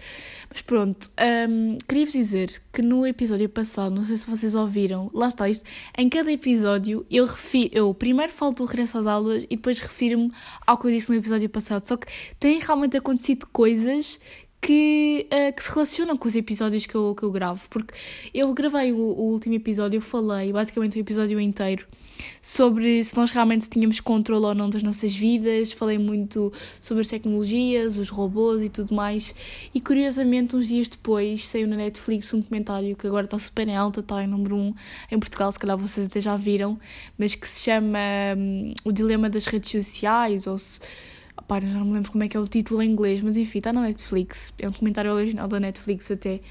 Mas 0.50 0.62
pronto, 0.62 1.12
um, 1.50 1.78
queria-vos 1.88 2.14
dizer 2.14 2.62
que 2.72 2.82
no 2.82 3.06
episódio 3.06 3.50
passado, 3.50 3.94
não 3.94 4.04
sei 4.04 4.18
se 4.18 4.30
vocês 4.30 4.56
ouviram, 4.56 5.10
lá 5.14 5.28
está 5.28 5.50
isto, 5.50 5.66
em 5.98 6.10
cada 6.10 6.32
episódio 6.32 7.06
eu 7.10 7.26
refiro, 7.26 7.70
eu 7.74 7.94
primeiro 7.94 8.32
falo 8.32 8.54
do 8.54 8.66
regresso 8.66 8.98
às 8.98 9.08
aulas 9.08 9.44
e 9.44 9.56
depois 9.56 9.80
refiro-me 9.80 10.32
ao 10.66 10.78
que 10.78 10.88
eu 10.88 10.92
disse 10.92 11.10
no 11.10 11.18
episódio 11.18 11.50
passado. 11.50 11.86
Só 11.86 11.98
que 11.98 12.08
têm 12.40 12.60
realmente 12.60 12.98
acontecido 12.98 13.48
coisas 13.52 14.20
que, 14.62 15.28
uh, 15.32 15.56
que 15.56 15.64
se 15.64 15.72
relacionam 15.72 16.18
com 16.18 16.28
os 16.28 16.36
episódios 16.36 16.86
que 16.86 16.96
eu, 16.96 17.16
que 17.16 17.24
eu 17.24 17.32
gravo, 17.32 17.68
porque 17.70 17.94
eu 18.34 18.54
gravei 18.54 18.92
o, 18.92 18.98
o 18.98 19.32
último 19.32 19.56
episódio, 19.56 19.98
eu 19.98 20.02
falei 20.02 20.52
basicamente 20.52 20.98
o 20.98 21.00
episódio 21.00 21.40
inteiro 21.40 21.88
sobre 22.42 23.04
se 23.04 23.16
nós 23.16 23.32
realmente 23.32 23.70
tínhamos 23.70 24.00
controle 24.00 24.46
ou 24.46 24.56
não 24.56 24.70
das 24.70 24.84
nossas 24.84 25.16
vidas, 25.16 25.72
falei 25.72 25.98
muito 25.98 26.52
sobre 26.82 27.02
as 27.02 27.08
tecnologias, 27.08 27.98
os 27.98 28.10
robôs 28.10 28.62
e 28.62 28.70
tudo 28.70 28.94
mais. 28.94 29.34
E 29.74 29.82
curiosamente, 29.82 30.56
uns 30.56 30.68
dias 30.68 30.90
depois, 30.90 31.46
saiu 31.46 31.68
na 31.68 31.76
Netflix 31.76 32.34
um 32.34 32.40
documentário 32.40 32.96
que 32.96 33.08
agora 33.08 33.26
está 33.26 33.40
super 33.40 33.68
em 33.68 33.76
alta, 33.76 34.00
está 34.00 34.24
em 34.24 34.28
número 34.28 34.56
1 34.56 34.60
um, 34.60 34.74
em 35.12 35.20
Portugal, 35.20 35.52
se 35.52 35.60
calhar 35.60 35.78
vocês 35.78 36.06
até 36.06 36.20
já 36.20 36.36
viram, 36.36 36.80
mas 37.18 37.36
que 37.36 37.48
se 37.48 37.64
chama 37.64 38.00
um, 38.38 38.74
O 38.84 38.92
Dilema 38.92 39.30
das 39.30 39.46
Redes 39.46 39.72
Sociais, 39.72 40.48
ou 40.48 40.58
se 40.58 40.80
Pá, 41.48 41.60
já 41.60 41.68
não 41.68 41.86
me 41.86 41.94
lembro 41.94 42.12
como 42.12 42.24
é 42.24 42.28
que 42.28 42.36
é 42.36 42.40
o 42.40 42.48
título 42.48 42.82
em 42.82 42.92
inglês, 42.92 43.22
mas 43.22 43.38
enfim, 43.38 43.60
está 43.60 43.74
na 43.74 43.82
Netflix. 43.82 44.54
É 44.60 44.68
um 44.68 44.72
documentário 44.72 45.12
original 45.12 45.48
da 45.48 45.60
Netflix 45.60 46.10
até. 46.12 46.42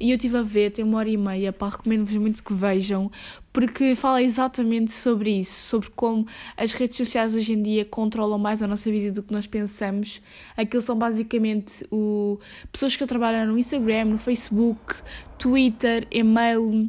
E 0.00 0.10
eu 0.10 0.16
estive 0.16 0.36
a 0.36 0.42
ver, 0.42 0.70
tem 0.70 0.84
uma 0.84 0.98
hora 0.98 1.08
e 1.08 1.16
meia, 1.16 1.52
pá, 1.52 1.68
recomendo-vos 1.68 2.16
muito 2.16 2.42
que 2.42 2.54
vejam, 2.54 3.10
porque 3.52 3.94
fala 3.94 4.22
exatamente 4.22 4.92
sobre 4.92 5.30
isso, 5.40 5.66
sobre 5.66 5.90
como 5.90 6.26
as 6.56 6.72
redes 6.72 6.96
sociais 6.96 7.34
hoje 7.34 7.52
em 7.52 7.62
dia 7.62 7.84
controlam 7.84 8.38
mais 8.38 8.62
a 8.62 8.66
nossa 8.66 8.90
vida 8.90 9.12
do 9.12 9.22
que 9.22 9.32
nós 9.32 9.46
pensamos. 9.46 10.22
Aquilo 10.56 10.82
são 10.82 10.96
basicamente 10.96 11.84
o, 11.90 12.38
pessoas 12.70 12.94
que 12.94 13.04
trabalham 13.06 13.46
no 13.46 13.58
Instagram, 13.58 14.04
no 14.06 14.18
Facebook, 14.18 14.96
Twitter, 15.38 16.06
e-mail 16.10 16.88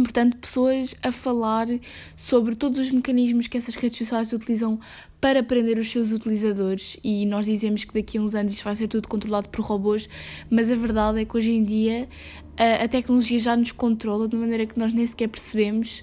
portanto, 0.00 0.36
pessoas 0.38 0.94
a 1.02 1.12
falar 1.12 1.68
sobre 2.16 2.54
todos 2.54 2.78
os 2.78 2.90
mecanismos 2.90 3.46
que 3.46 3.58
essas 3.58 3.74
redes 3.74 3.98
sociais 3.98 4.32
utilizam 4.32 4.80
para 5.20 5.42
prender 5.42 5.78
os 5.78 5.90
seus 5.90 6.10
utilizadores. 6.10 6.96
E 7.04 7.26
nós 7.26 7.46
dizemos 7.46 7.84
que 7.84 7.94
daqui 7.94 8.18
a 8.18 8.20
uns 8.20 8.34
anos 8.34 8.52
isto 8.52 8.64
vai 8.64 8.74
ser 8.74 8.88
tudo 8.88 9.06
controlado 9.06 9.48
por 9.48 9.64
robôs, 9.64 10.08
mas 10.50 10.70
a 10.70 10.76
verdade 10.76 11.20
é 11.20 11.24
que 11.24 11.36
hoje 11.36 11.52
em 11.52 11.62
dia 11.62 12.08
a, 12.56 12.84
a 12.84 12.88
tecnologia 12.88 13.38
já 13.38 13.56
nos 13.56 13.72
controla 13.72 14.26
de 14.26 14.34
uma 14.34 14.42
maneira 14.42 14.66
que 14.66 14.78
nós 14.78 14.92
nem 14.92 15.06
sequer 15.06 15.28
percebemos 15.28 16.02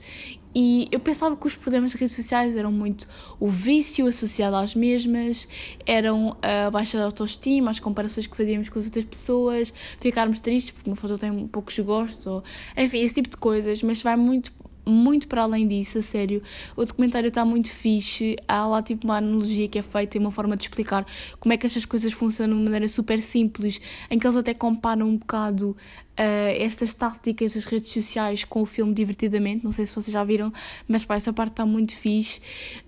e 0.53 0.87
eu 0.91 0.99
pensava 0.99 1.35
que 1.37 1.45
os 1.45 1.55
problemas 1.55 1.91
das 1.91 1.99
redes 1.99 2.15
sociais 2.15 2.55
eram 2.55 2.71
muito 2.71 3.07
o 3.39 3.47
vício 3.47 4.07
associado 4.07 4.55
às 4.55 4.75
mesmas, 4.75 5.47
eram 5.85 6.35
a 6.41 6.71
baixa 6.71 7.01
autoestima, 7.03 7.69
as 7.69 7.79
comparações 7.79 8.25
que 8.25 8.35
fazíamos 8.35 8.69
com 8.69 8.79
as 8.79 8.85
outras 8.85 9.05
pessoas, 9.05 9.73
ficarmos 9.99 10.39
tristes 10.39 10.71
porque 10.71 10.89
uma 10.89 10.95
foto 10.95 11.17
tem 11.17 11.47
poucos 11.47 11.77
gostos, 11.79 12.25
ou, 12.25 12.43
enfim, 12.75 12.99
esse 12.99 13.15
tipo 13.15 13.29
de 13.29 13.37
coisas, 13.37 13.83
mas 13.83 14.01
vai 14.01 14.15
muito 14.15 14.51
muito 14.89 15.27
para 15.27 15.43
além 15.43 15.67
disso, 15.67 15.99
a 15.99 16.01
sério. 16.01 16.41
O 16.75 16.83
documentário 16.83 17.27
está 17.27 17.45
muito 17.45 17.69
fixe. 17.71 18.35
Há 18.47 18.65
lá 18.65 18.81
tipo 18.81 19.05
uma 19.05 19.17
analogia 19.17 19.67
que 19.67 19.77
é 19.77 19.81
feita 19.81 20.17
e 20.17 20.19
uma 20.19 20.31
forma 20.31 20.57
de 20.57 20.63
explicar 20.63 21.05
como 21.39 21.53
é 21.53 21.57
que 21.57 21.65
estas 21.65 21.85
coisas 21.85 22.11
funcionam 22.11 22.57
de 22.57 22.63
maneira 22.63 22.87
super 22.87 23.19
simples, 23.19 23.79
em 24.09 24.17
que 24.17 24.25
eles 24.25 24.35
até 24.35 24.53
comparam 24.53 25.07
um 25.07 25.17
bocado 25.17 25.77
uh, 26.19 26.61
estas 26.61 26.93
táticas 26.93 27.53
das 27.53 27.65
redes 27.65 27.89
sociais 27.89 28.43
com 28.43 28.61
o 28.61 28.65
filme 28.65 28.93
Divertidamente. 28.93 29.63
Não 29.63 29.71
sei 29.71 29.85
se 29.85 29.95
vocês 29.95 30.11
já 30.11 30.23
viram, 30.23 30.51
mas 30.87 31.05
pá, 31.05 31.15
essa 31.15 31.31
parte 31.31 31.51
está 31.51 31.65
muito 31.65 31.95
fixe. 31.95 32.41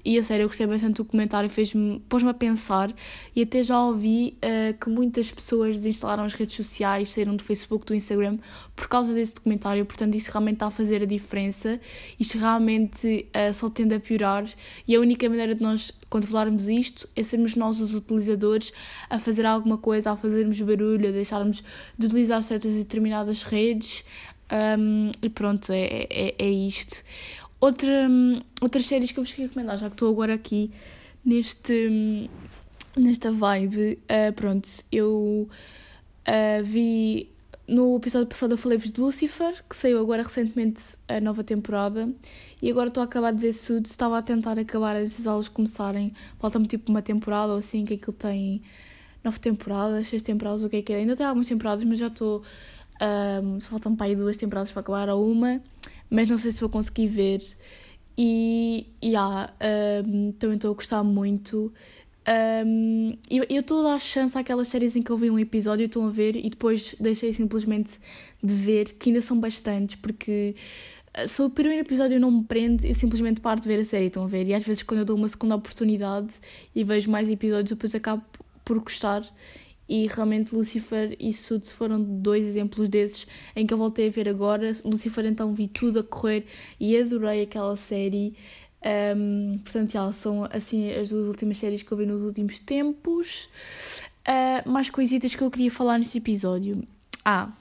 E 0.04 0.18
a 0.20 0.24
sério, 0.24 0.44
eu 0.44 0.48
gostei 0.48 0.68
bastante 0.68 0.98
do 0.98 1.06
comentário, 1.06 1.50
pôs-me 2.10 2.30
a 2.30 2.34
pensar. 2.34 2.94
E 3.36 3.44
até 3.44 3.64
já 3.64 3.80
ouvi 3.80 4.38
uh, 4.38 4.78
que 4.78 4.90
muitas 4.90 5.32
pessoas 5.32 5.78
desinstalaram 5.78 6.24
as 6.24 6.34
redes 6.34 6.56
sociais, 6.56 7.10
saíram 7.10 7.36
do 7.36 7.44
Facebook, 7.44 7.86
do 7.86 7.96
Instagram, 7.96 8.38
por 8.76 8.88
causa 8.88 9.14
desse 9.14 9.36
documentário. 9.36 9.86
Portanto, 9.86 10.16
isso 10.16 10.30
realmente 10.32 10.56
está 10.56 10.68
a 10.68 10.72
fazer 10.72 11.02
a 11.02 11.06
diferença. 11.06 11.80
Isto 12.20 12.38
realmente 12.38 13.28
uh, 13.30 13.54
só 13.54 13.70
tende 13.70 13.96
a 13.96 14.00
piorar. 14.00 14.46
E 14.88 14.96
a 14.96 15.00
única 15.00 15.30
maneira 15.30 15.56
de 15.56 15.62
nós 15.62 15.94
controlarmos 16.12 16.68
isto 16.68 17.08
é 17.15 17.24
sermos 17.24 17.56
nós 17.56 17.80
os 17.80 17.96
utilizadores 17.96 18.74
a 19.10 19.18
fazer 19.18 19.46
alguma 19.46 19.77
coisa, 19.77 20.12
a 20.12 20.18
fazermos 20.18 20.60
barulho, 20.60 21.08
a 21.08 21.12
deixarmos 21.12 21.63
de 21.98 22.06
utilizar 22.06 22.44
certas 22.44 22.74
determinadas 22.74 23.44
redes 23.44 24.03
um, 24.51 25.10
e 25.22 25.30
pronto, 25.30 25.72
é, 25.72 26.06
é, 26.10 26.36
é 26.38 26.50
isto. 26.50 27.03
Outra, 27.62 28.10
outras 28.60 28.86
séries 28.86 29.12
que 29.12 29.20
eu 29.20 29.24
vos 29.24 29.32
queria 29.32 29.48
recomendar, 29.48 29.77
já 29.77 29.88
que 29.88 29.94
estou 29.94 30.12
agora 30.12 30.34
aqui 30.34 30.70
neste, 31.24 32.30
nesta 32.98 33.32
vibe, 33.32 33.98
uh, 34.03 34.34
pronto, 34.34 34.68
eu 34.91 35.48
uh, 36.27 36.63
vi 36.63 37.31
no 37.68 37.96
episódio 37.96 38.27
passado 38.27 38.51
eu 38.53 38.58
falei-vos 38.58 38.91
de 38.91 39.00
Lucifer, 39.00 39.63
que 39.70 39.75
saiu 39.75 40.00
agora 40.00 40.24
recentemente 40.24 40.96
a 41.08 41.20
nova 41.20 41.44
temporada, 41.44 42.10
e 42.62 42.70
agora 42.70 42.88
estou 42.88 43.01
a 43.01 43.06
acabar 43.06 43.32
de 43.32 43.41
ver 43.41 43.53
Suits, 43.53 43.91
estava 43.91 44.18
a 44.18 44.22
tentar 44.22 44.60
acabar 44.60 44.96
antes 44.96 45.18
das 45.18 45.27
aulas 45.27 45.48
começarem, 45.48 46.13
falta-me 46.39 46.68
tipo 46.68 46.91
uma 46.91 47.01
temporada 47.01 47.53
ou 47.53 47.60
assim, 47.60 47.86
que 47.86 47.94
aquilo 47.94 48.13
tem 48.13 48.62
nove 49.24 49.39
temporadas, 49.39 50.08
seis 50.08 50.22
temporadas, 50.22 50.63
o 50.63 50.70
que 50.70 50.77
é 50.77 50.82
que 50.82 50.94
é, 50.94 50.98
ainda 50.98 51.15
tem 51.15 51.25
algumas 51.25 51.48
temporadas, 51.48 51.84
mas 51.84 52.00
já 52.00 52.08
estou, 52.08 52.41
um, 53.44 53.60
só 53.60 53.70
faltam 53.70 53.96
para 53.96 54.08
aí 54.08 54.15
duas 54.15 54.38
temporadas 54.38 54.72
para 54.72 54.82
acabar, 54.82 55.10
ou 55.10 55.32
uma, 55.32 55.62
mas 56.10 56.30
não 56.30 56.38
sei 56.38 56.51
se 56.51 56.60
vou 56.60 56.70
conseguir 56.70 57.08
ver, 57.08 57.41
e, 58.18 58.88
e 59.01 59.10
yeah, 59.10 59.53
um, 60.06 60.32
também 60.34 60.56
estou 60.56 60.72
a 60.72 60.75
gostar 60.75 61.03
muito, 61.03 61.72
Um, 62.28 63.18
eu 63.30 63.46
estou 63.50 63.80
a 63.80 63.94
dar 63.94 64.00
chance 64.00 64.38
àquelas 64.38 64.68
séries 64.68 64.96
em 64.96 65.01
que 65.01 65.12
eu 65.12 65.18
vi 65.18 65.32
um 65.32 65.40
episódio 65.40 65.84
e 65.84 65.88
estou 65.88 66.06
a 66.06 66.10
ver 66.10 66.36
e 66.36 66.50
depois 66.50 66.96
deixei 67.00 67.34
simplesmente 67.34 68.00
de 68.44 68.54
ver, 68.54 68.94
que 68.94 69.10
ainda 69.10 69.22
são 69.22 69.40
bastantes, 69.40 69.96
porque 69.96 70.56
eh, 71.13 71.28
se 71.28 71.42
o 71.42 71.50
primeiro 71.50 71.82
episódio 71.84 72.20
não 72.20 72.30
me 72.30 72.44
prende, 72.44 72.88
eu 72.88 72.94
simplesmente 72.94 73.42
paro 73.42 73.60
de 73.60 73.68
ver 73.68 73.80
a 73.80 73.86
série, 73.86 74.06
estão 74.06 74.24
a 74.24 74.28
ver? 74.28 74.48
E 74.48 74.54
às 74.54 74.63
vezes 74.63 74.84
quando 74.84 75.00
eu 75.00 75.06
dou 75.06 75.16
uma 75.18 75.28
segunda 75.28 75.56
oportunidade 75.56 76.36
e 76.75 76.84
vejo 76.84 77.10
mais 77.10 77.28
episódios, 77.28 77.72
depois 77.72 77.96
acabo 77.96 78.24
por 78.63 78.80
gostar. 78.80 79.24
E 79.90 80.08
realmente 80.08 80.56
Lucifer 80.56 81.18
e 81.20 81.34
Suits 81.34 81.70
foram 81.70 82.01
dois 82.01 82.46
exemplos 82.46 82.88
desses 82.88 83.28
em 83.54 83.68
que 83.68 83.74
eu 83.74 83.78
voltei 83.78 84.08
a 84.08 84.10
ver 84.12 84.30
agora. 84.30 84.72
Lucifer 84.86 85.25
então 85.25 85.54
vi 85.54 85.68
tudo 85.68 86.00
a 86.00 86.04
correr 86.04 86.46
e 86.80 86.96
adorei 86.96 87.42
aquela 87.42 87.75
série. 87.75 88.34
Um, 88.84 89.60
portanto, 89.60 89.92
já 89.92 90.12
são 90.12 90.48
assim 90.52 90.92
as 90.92 91.10
duas 91.10 91.28
últimas 91.28 91.58
séries 91.58 91.84
que 91.84 91.92
eu 91.92 91.98
vi 91.98 92.06
nos 92.06 92.22
últimos 92.22 92.60
tempos. 92.60 93.50
Uh, 94.28 94.70
mais 94.70 94.90
coisitas 94.90 95.36
que 95.36 95.44
eu 95.44 95.52
queria 95.52 95.72
falar 95.72 95.98
neste 95.98 96.18
episódio. 96.18 96.88
Ah, 97.24 97.52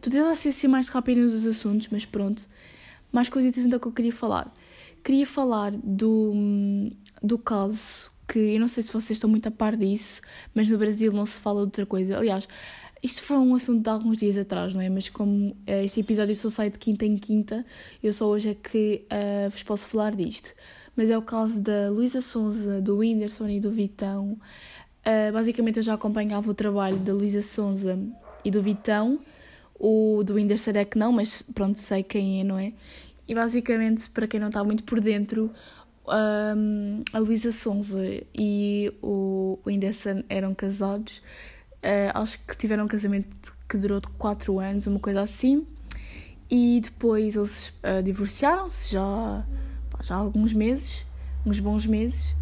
tu 0.00 0.10
tentas 0.10 0.38
ser 0.38 0.50
assim 0.50 0.68
mais 0.68 0.88
rápido 0.88 1.20
nos 1.20 1.46
assuntos, 1.46 1.88
mas 1.90 2.04
pronto. 2.04 2.46
Mais 3.10 3.28
coisitas 3.28 3.64
então 3.64 3.78
que 3.78 3.88
eu 3.88 3.92
queria 3.92 4.12
falar. 4.12 4.52
Queria 5.02 5.26
falar 5.26 5.72
do, 5.72 6.32
do 7.22 7.38
caso 7.38 8.10
que 8.28 8.38
eu 8.38 8.60
não 8.60 8.68
sei 8.68 8.82
se 8.82 8.92
vocês 8.92 9.16
estão 9.16 9.30
muito 9.30 9.48
a 9.48 9.50
par 9.50 9.74
disso, 9.74 10.20
mas 10.54 10.68
no 10.68 10.76
Brasil 10.76 11.10
não 11.12 11.24
se 11.24 11.40
fala 11.40 11.60
de 11.60 11.66
outra 11.66 11.86
coisa. 11.86 12.18
Aliás, 12.18 12.46
isto 13.02 13.22
foi 13.22 13.36
um 13.36 13.54
assunto 13.54 13.82
de 13.82 13.90
alguns 13.90 14.16
dias 14.16 14.36
atrás, 14.36 14.74
não 14.74 14.80
é? 14.80 14.88
Mas 14.88 15.08
como 15.08 15.50
uh, 15.50 15.56
este 15.84 16.00
episódio 16.00 16.34
só 16.34 16.50
sai 16.50 16.70
de 16.70 16.78
quinta 16.78 17.04
em 17.04 17.16
quinta, 17.16 17.64
eu 18.02 18.12
só 18.12 18.26
hoje 18.26 18.50
é 18.50 18.54
que 18.54 19.06
uh, 19.12 19.50
vos 19.50 19.62
posso 19.62 19.86
falar 19.86 20.14
disto. 20.14 20.52
Mas 20.96 21.10
é 21.10 21.16
o 21.16 21.22
caso 21.22 21.60
da 21.60 21.90
Luísa 21.90 22.20
Sonza, 22.20 22.80
do 22.80 22.98
Whindersson 22.98 23.48
e 23.48 23.60
do 23.60 23.70
Vitão. 23.70 24.38
Uh, 25.06 25.32
basicamente 25.32 25.76
eu 25.76 25.82
já 25.82 25.94
acompanhava 25.94 26.50
o 26.50 26.54
trabalho 26.54 26.98
da 26.98 27.12
Luísa 27.12 27.42
Sonza 27.42 27.98
e 28.44 28.50
do 28.50 28.60
Vitão. 28.60 29.20
O 29.78 30.22
do 30.24 30.34
Whindersson 30.34 30.72
é 30.72 30.84
que 30.84 30.98
não, 30.98 31.12
mas 31.12 31.42
pronto, 31.54 31.80
sei 31.80 32.02
quem 32.02 32.40
é, 32.40 32.44
não 32.44 32.58
é? 32.58 32.72
E 33.28 33.34
basicamente, 33.34 34.10
para 34.10 34.26
quem 34.26 34.40
não 34.40 34.48
está 34.48 34.64
muito 34.64 34.82
por 34.82 35.00
dentro, 35.00 35.52
um, 36.08 37.02
a 37.12 37.18
Luísa 37.18 37.52
Sonza 37.52 38.02
e 38.34 38.92
o 39.02 39.58
Whindersson 39.66 40.24
eram 40.28 40.54
casados 40.54 41.22
Uh, 41.88 42.12
acho 42.12 42.38
que 42.44 42.54
tiveram 42.54 42.84
um 42.84 42.86
casamento 42.86 43.50
que 43.66 43.78
durou 43.78 43.98
4 44.18 44.58
anos, 44.58 44.86
uma 44.86 44.98
coisa 44.98 45.22
assim. 45.22 45.66
E 46.50 46.80
depois 46.82 47.34
eles 47.34 47.68
uh, 47.82 48.02
divorciaram-se 48.02 48.92
já, 48.92 49.42
já 50.02 50.14
há 50.14 50.18
alguns 50.18 50.52
meses, 50.52 51.06
uns 51.46 51.58
bons 51.60 51.86
meses. 51.86 52.36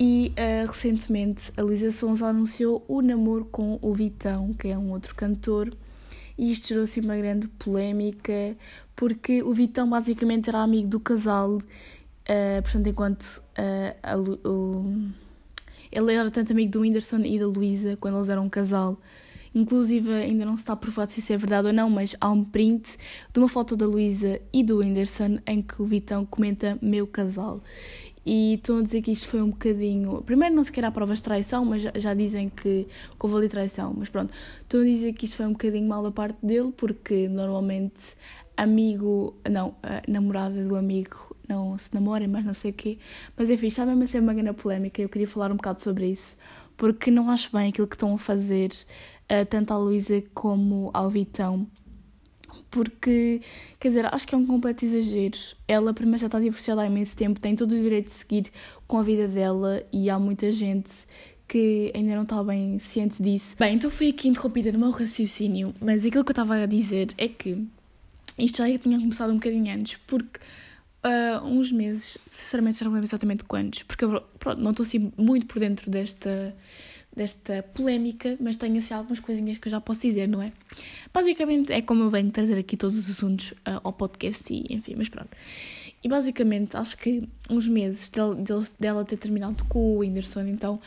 E 0.00 0.32
uh, 0.38 0.66
recentemente 0.66 1.52
a 1.58 1.62
Luísa 1.62 1.90
Sonza 1.92 2.26
anunciou 2.26 2.82
o 2.88 3.02
namoro 3.02 3.44
com 3.44 3.78
o 3.82 3.92
Vitão, 3.92 4.54
que 4.54 4.68
é 4.68 4.78
um 4.78 4.92
outro 4.92 5.14
cantor. 5.14 5.70
E 6.38 6.50
isto 6.50 6.68
gerou 6.68 6.84
assim 6.84 7.02
uma 7.02 7.18
grande 7.18 7.46
polémica, 7.46 8.56
porque 8.96 9.42
o 9.42 9.52
Vitão 9.52 9.90
basicamente 9.90 10.48
era 10.48 10.62
amigo 10.62 10.88
do 10.88 10.98
casal, 10.98 11.58
portanto, 12.62 12.88
enquanto 12.88 13.42
a, 14.02 14.16
o 14.48 15.12
ele 15.94 16.12
era 16.12 16.30
tanto 16.30 16.52
amigo 16.52 16.72
do 16.72 16.80
Whindersson 16.80 17.20
e 17.20 17.38
da 17.38 17.46
Luísa 17.46 17.96
quando 17.98 18.16
eles 18.16 18.28
eram 18.28 18.44
um 18.44 18.48
casal. 18.48 18.98
Inclusive, 19.54 20.12
ainda 20.12 20.44
não 20.44 20.56
se 20.56 20.64
está 20.64 20.74
provado 20.74 21.10
se 21.12 21.20
isso 21.20 21.32
é 21.32 21.36
verdade 21.36 21.68
ou 21.68 21.72
não, 21.72 21.88
mas 21.88 22.16
há 22.20 22.28
um 22.28 22.42
print 22.42 22.96
de 23.32 23.38
uma 23.38 23.48
foto 23.48 23.76
da 23.76 23.86
Luísa 23.86 24.40
e 24.52 24.64
do 24.64 24.78
Whindersson 24.78 25.38
em 25.46 25.62
que 25.62 25.80
o 25.80 25.86
Vitão 25.86 26.26
comenta 26.26 26.76
meu 26.82 27.06
casal. 27.06 27.62
E 28.26 28.54
estão 28.54 28.78
a 28.78 28.82
dizer 28.82 29.02
que 29.02 29.12
isto 29.12 29.28
foi 29.28 29.42
um 29.42 29.50
bocadinho. 29.50 30.22
Primeiro, 30.22 30.56
não 30.56 30.64
sequer 30.64 30.84
há 30.84 30.90
provas 30.90 31.18
de 31.18 31.24
traição, 31.24 31.64
mas 31.64 31.82
já, 31.82 32.14
dizem 32.14 32.48
que 32.48 32.88
houve 33.20 33.36
ali 33.36 33.48
traição. 33.48 33.94
Mas 33.96 34.08
pronto, 34.08 34.32
estão 34.62 34.80
a 34.80 34.84
dizer 34.84 35.12
que 35.12 35.26
isto 35.26 35.36
foi 35.36 35.46
um 35.46 35.52
bocadinho 35.52 35.86
mal 35.86 36.02
da 36.02 36.10
parte 36.10 36.38
dele, 36.44 36.72
porque 36.76 37.28
normalmente 37.28 38.16
amigo. 38.56 39.36
Não, 39.48 39.74
namorada 40.08 40.64
do 40.66 40.74
amigo 40.74 41.33
não 41.48 41.76
se 41.78 41.92
namorem, 41.94 42.28
mas 42.28 42.44
não 42.44 42.54
sei 42.54 42.70
o 42.70 42.74
quê. 42.74 42.98
Mas 43.36 43.50
enfim, 43.50 43.66
está 43.66 43.84
mesmo 43.86 44.02
a 44.02 44.06
ser 44.06 44.20
uma 44.20 44.34
grande 44.34 44.54
polémica 44.54 45.00
eu 45.00 45.08
queria 45.08 45.28
falar 45.28 45.50
um 45.52 45.56
bocado 45.56 45.82
sobre 45.82 46.06
isso, 46.06 46.36
porque 46.76 47.10
não 47.10 47.30
acho 47.30 47.50
bem 47.52 47.68
aquilo 47.68 47.86
que 47.86 47.94
estão 47.96 48.14
a 48.14 48.18
fazer, 48.18 48.70
uh, 48.70 49.44
tanto 49.48 49.72
a 49.72 49.78
Luísa 49.78 50.22
como 50.34 50.90
ao 50.92 51.10
Vitão. 51.10 51.66
Porque, 52.70 53.40
quer 53.78 53.88
dizer, 53.88 54.12
acho 54.12 54.26
que 54.26 54.34
é 54.34 54.38
um 54.38 54.44
completo 54.44 54.84
exagero. 54.84 55.38
Ela, 55.68 55.94
primeiro, 55.94 56.18
já 56.18 56.26
está 56.26 56.40
divorciada 56.40 56.82
há 56.82 56.86
imenso 56.86 57.14
tempo, 57.14 57.38
tem 57.38 57.54
todo 57.54 57.70
o 57.70 57.80
direito 57.80 58.08
de 58.08 58.14
seguir 58.14 58.50
com 58.88 58.98
a 58.98 59.02
vida 59.02 59.28
dela 59.28 59.80
e 59.92 60.10
há 60.10 60.18
muita 60.18 60.50
gente 60.50 60.90
que 61.46 61.92
ainda 61.94 62.16
não 62.16 62.22
está 62.22 62.42
bem 62.42 62.78
ciente 62.80 63.22
disso. 63.22 63.54
Bem, 63.58 63.76
então 63.76 63.90
fui 63.90 64.08
aqui 64.08 64.28
interrompida 64.28 64.72
no 64.72 64.78
meu 64.78 64.90
raciocínio, 64.90 65.72
mas 65.80 66.04
aquilo 66.04 66.24
que 66.24 66.30
eu 66.30 66.32
estava 66.32 66.56
a 66.56 66.66
dizer 66.66 67.08
é 67.16 67.28
que 67.28 67.64
isto 68.38 68.58
já 68.58 68.78
tinha 68.78 68.98
começado 68.98 69.30
um 69.30 69.34
bocadinho 69.34 69.72
antes, 69.72 69.98
porque 70.06 70.40
uh, 71.04 71.44
uns 71.44 71.70
meses, 71.70 72.18
sinceramente 72.26 72.78
já 72.78 72.84
não 72.84 72.92
lembro 72.92 73.06
exatamente 73.06 73.44
quantos, 73.44 73.82
porque 73.82 74.04
eu 74.04 74.20
pronto, 74.38 74.60
não 74.60 74.70
estou 74.70 74.84
assim 74.84 75.12
muito 75.16 75.46
por 75.46 75.58
dentro 75.60 75.90
desta, 75.90 76.54
desta 77.14 77.62
polémica, 77.62 78.36
mas 78.40 78.56
tenho 78.56 78.78
assim 78.78 78.94
algumas 78.94 79.20
coisinhas 79.20 79.58
que 79.58 79.68
eu 79.68 79.70
já 79.70 79.80
posso 79.80 80.00
dizer, 80.00 80.26
não 80.26 80.42
é? 80.42 80.52
Basicamente 81.12 81.72
é 81.72 81.82
como 81.82 82.02
eu 82.02 82.10
venho 82.10 82.30
trazer 82.30 82.58
aqui 82.58 82.76
todos 82.76 82.98
os 82.98 83.10
assuntos 83.10 83.52
uh, 83.52 83.80
ao 83.84 83.92
podcast 83.92 84.52
e 84.52 84.66
enfim, 84.74 84.94
mas 84.96 85.08
pronto. 85.08 85.30
E 86.02 86.08
basicamente 86.08 86.76
acho 86.76 86.98
que 86.98 87.26
uns 87.48 87.66
meses 87.66 88.08
dela, 88.08 88.36
dela 88.78 89.04
ter 89.04 89.16
terminado 89.16 89.64
com 89.64 89.78
o 89.78 89.98
Whindersson, 89.98 90.42
então 90.42 90.80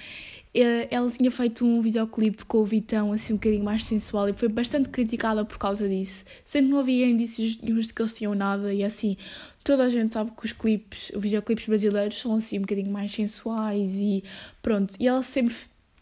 ela 0.89 1.09
tinha 1.09 1.29
feito 1.29 1.65
um 1.65 1.81
videoclipe 1.81 2.45
com 2.45 2.59
o 2.59 2.65
Vitão 2.65 3.11
assim 3.11 3.33
um 3.33 3.35
bocadinho 3.35 3.63
mais 3.63 3.83
sensual 3.83 4.27
e 4.29 4.33
foi 4.33 4.47
bastante 4.47 4.89
criticada 4.89 5.45
por 5.45 5.57
causa 5.57 5.87
disso. 5.87 6.25
Sempre 6.43 6.71
não 6.71 6.79
havia 6.79 7.07
indícios 7.07 7.57
de 7.57 7.93
que 7.93 8.01
eles 8.01 8.13
tinham 8.13 8.33
nada 8.33 8.73
e 8.73 8.83
assim, 8.83 9.17
toda 9.63 9.83
a 9.83 9.89
gente 9.89 10.13
sabe 10.13 10.31
que 10.31 10.45
os 10.45 10.53
clipes, 10.53 11.11
os 11.13 11.21
videoclipes 11.21 11.65
brasileiros 11.65 12.19
são 12.19 12.35
assim 12.35 12.57
um 12.57 12.61
bocadinho 12.61 12.91
mais 12.91 13.11
sensuais 13.11 13.91
e 13.93 14.23
pronto. 14.61 14.95
E 14.99 15.07
ela 15.07 15.23
sempre 15.23 15.55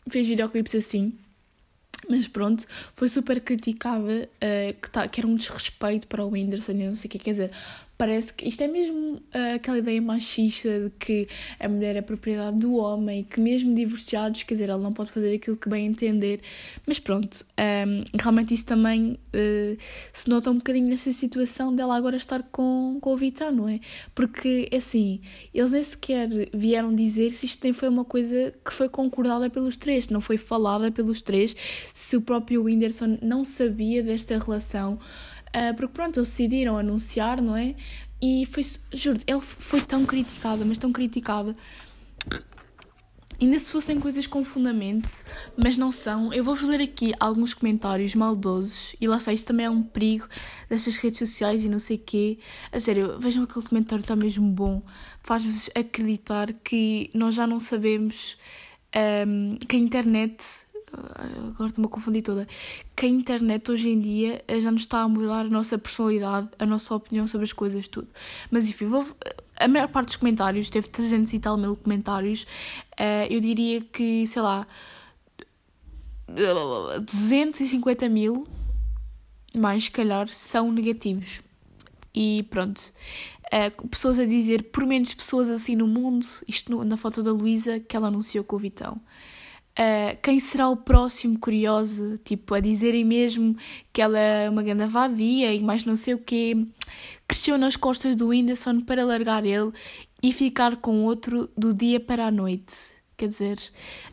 fez 0.10 0.28
videoclipes 0.28 0.76
assim. 0.76 1.14
Mas 2.08 2.28
pronto, 2.28 2.66
foi 2.96 3.10
super 3.10 3.42
criticada 3.42 4.30
uh, 4.36 4.74
que, 4.80 4.90
tá, 4.92 5.08
que 5.08 5.20
era 5.20 5.28
um 5.28 5.36
desrespeito 5.36 6.08
para 6.08 6.24
o 6.24 6.30
Whindersson 6.30 6.74
e 6.74 6.88
não 6.88 6.96
sei 6.96 7.08
o 7.08 7.12
que. 7.12 7.20
Quer 7.20 7.32
dizer, 7.32 7.52
parece 7.98 8.34
que 8.34 8.48
isto 8.48 8.62
é 8.62 8.68
mesmo 8.68 9.16
uh, 9.16 9.56
aquela 9.56 9.78
ideia 9.78 10.02
machista 10.02 10.80
de 10.80 10.90
que 11.00 11.28
a 11.60 11.68
mulher 11.68 11.96
é 11.96 12.02
propriedade 12.02 12.58
do 12.58 12.76
homem, 12.76 13.24
que 13.24 13.40
mesmo 13.40 13.74
divorciados, 13.74 14.44
quer 14.44 14.56
dizer, 14.56 14.70
ela 14.70 14.82
não 14.82 14.92
pode 14.92 15.12
fazer 15.12 15.34
aquilo 15.36 15.56
que 15.56 15.70
bem 15.70 15.86
entender. 15.86 16.42
Mas 16.86 17.00
pronto, 17.00 17.46
um, 17.88 18.04
realmente 18.20 18.54
isso 18.54 18.66
também 18.66 19.14
uh, 19.14 19.78
se 20.12 20.30
nota 20.30 20.52
um 20.52 20.56
bocadinho 20.56 20.88
nesta 20.88 21.12
situação 21.14 21.74
dela 21.74 21.96
agora 21.96 22.18
estar 22.18 22.44
com, 22.52 22.98
com 23.02 23.14
o 23.14 23.18
Vitão, 23.18 23.52
não 23.52 23.70
é? 23.70 23.80
Porque, 24.14 24.70
assim, 24.76 25.22
eles 25.54 25.72
nem 25.72 25.84
sequer 25.84 26.28
vieram 26.54 26.94
dizer 26.94 27.32
se 27.34 27.46
isto 27.46 27.64
nem 27.64 27.74
foi 27.74 27.88
uma 27.90 28.04
coisa 28.04 28.54
que 28.64 28.74
foi 28.74 28.90
concordada 28.90 29.50
pelos 29.50 29.78
três, 29.78 30.10
não 30.10 30.22
foi 30.22 30.38
falada 30.38 30.92
pelos 30.92 31.22
três, 31.22 31.56
se 31.94 32.18
o 32.18 32.22
próprio 32.22 32.64
Whindersson 32.64 33.18
não 33.22 33.44
sabia 33.46 34.04
desta 34.04 34.38
relação. 34.38 35.00
Uh, 35.56 35.74
porque 35.74 35.94
pronto, 35.94 36.20
eles 36.20 36.28
decidiram 36.28 36.78
anunciar, 36.78 37.42
não 37.42 37.56
é? 37.56 37.76
E 38.22 38.46
foi, 38.48 38.66
juro, 38.92 39.20
ele 39.26 39.40
foi 39.40 39.80
tão 39.80 40.06
criticado, 40.06 40.66
mas 40.66 40.78
tão 40.78 40.92
criticado. 40.92 41.56
Ainda 43.40 43.60
se 43.60 43.72
fossem 43.72 44.00
coisas 44.00 44.28
com 44.28 44.44
fundamento, 44.44 45.24
mas 45.56 45.78
não 45.78 45.92
são. 45.92 46.34
Eu 46.34 46.44
vou-vos 46.44 46.68
ler 46.68 46.82
aqui 46.82 47.14
alguns 47.20 47.54
comentários 47.54 48.16
maldosos. 48.16 48.96
E 49.00 49.08
lá 49.08 49.18
está, 49.18 49.32
isto 49.32 49.46
também 49.46 49.66
é 49.66 49.70
um 49.70 49.84
perigo 49.84 50.28
destas 50.70 50.98
redes 50.98 51.20
sociais 51.20 51.64
e 51.64 51.70
não 51.70 51.80
sei 51.80 51.98
quê. 51.98 52.38
A 52.72 52.80
sério, 52.80 53.18
vejam 53.20 53.44
aquele 53.44 53.66
comentário, 53.66 54.02
está 54.02 54.16
mesmo 54.16 54.50
bom. 54.50 54.82
Faz-vos 55.22 55.70
acreditar 55.76 56.52
que 56.52 57.10
nós 57.14 57.36
já 57.36 57.46
não 57.46 57.60
sabemos 57.60 58.38
um, 59.28 59.58
que 59.68 59.76
a 59.76 59.80
internet 59.80 60.65
agora 60.94 61.70
estou-me 61.70 61.88
a 61.88 61.90
confundir 61.90 62.22
toda, 62.22 62.48
que 62.96 63.06
a 63.06 63.10
internet 63.10 63.72
hoje 63.72 63.90
em 63.90 64.00
dia 64.00 64.44
eh, 64.48 64.60
já 64.60 64.72
nos 64.72 64.84
está 64.84 65.02
a 65.02 65.08
mudar 65.08 65.42
a 65.42 65.50
nossa 65.50 65.78
personalidade, 65.78 66.50
a 66.58 66.66
nossa 66.66 66.96
opinião 66.96 67.28
sobre 67.28 67.46
as 67.46 67.54
coisas, 67.54 67.88
tudo. 67.88 68.08
Mas 68.50 68.70
enfim, 68.70 68.86
vou, 68.86 69.06
a 69.58 69.68
maior 69.68 69.88
parte 69.88 70.08
dos 70.08 70.16
comentários, 70.16 70.70
teve 70.70 70.88
300 70.88 71.34
e 71.34 71.40
tal 71.40 71.58
mil 71.58 71.76
comentários, 71.76 72.44
uh, 73.00 73.28
eu 73.30 73.40
diria 73.40 73.82
que, 73.82 74.26
sei 74.28 74.42
lá, 74.42 74.68
250 76.28 78.10
mil, 78.10 78.48
mais 79.56 79.90
calhar, 79.90 80.28
são 80.30 80.72
negativos. 80.72 81.42
E 82.14 82.44
pronto. 82.50 82.92
Uh, 83.46 83.88
pessoas 83.90 84.18
a 84.18 84.26
dizer, 84.26 84.64
por 84.72 84.86
menos 84.86 85.14
pessoas 85.14 85.50
assim 85.50 85.76
no 85.76 85.88
mundo, 85.88 86.26
isto 86.48 86.72
no, 86.72 86.84
na 86.84 86.98
foto 86.98 87.22
da 87.22 87.32
Luísa, 87.32 87.80
que 87.80 87.96
ela 87.96 88.08
anunciou 88.08 88.44
com 88.44 88.56
o 88.56 88.60
Vitão. 88.60 89.00
Uh, 89.78 90.16
quem 90.24 90.40
será 90.40 90.70
o 90.70 90.78
próximo 90.78 91.38
curioso, 91.38 92.18
tipo, 92.24 92.54
a 92.54 92.62
dizerem 92.62 93.04
mesmo 93.04 93.58
que 93.92 94.02
ela 94.02 94.18
é 94.18 94.50
uma 94.50 94.64
grande 94.64 94.86
vadia 94.86 95.54
e 95.54 95.60
mais 95.60 95.84
não 95.84 95.98
sei 95.98 96.14
o 96.14 96.18
quê, 96.18 96.56
cresceu 97.28 97.58
nas 97.58 97.76
costas 97.76 98.16
do 98.16 98.30
Whindersson 98.30 98.80
para 98.80 99.04
largar 99.04 99.46
ele 99.46 99.74
e 100.24 100.32
ficar 100.32 100.78
com 100.78 101.04
outro 101.04 101.50
do 101.58 101.74
dia 101.74 102.00
para 102.00 102.28
a 102.28 102.32
noite. 102.32 102.96
Quer 103.18 103.28
dizer, 103.28 103.58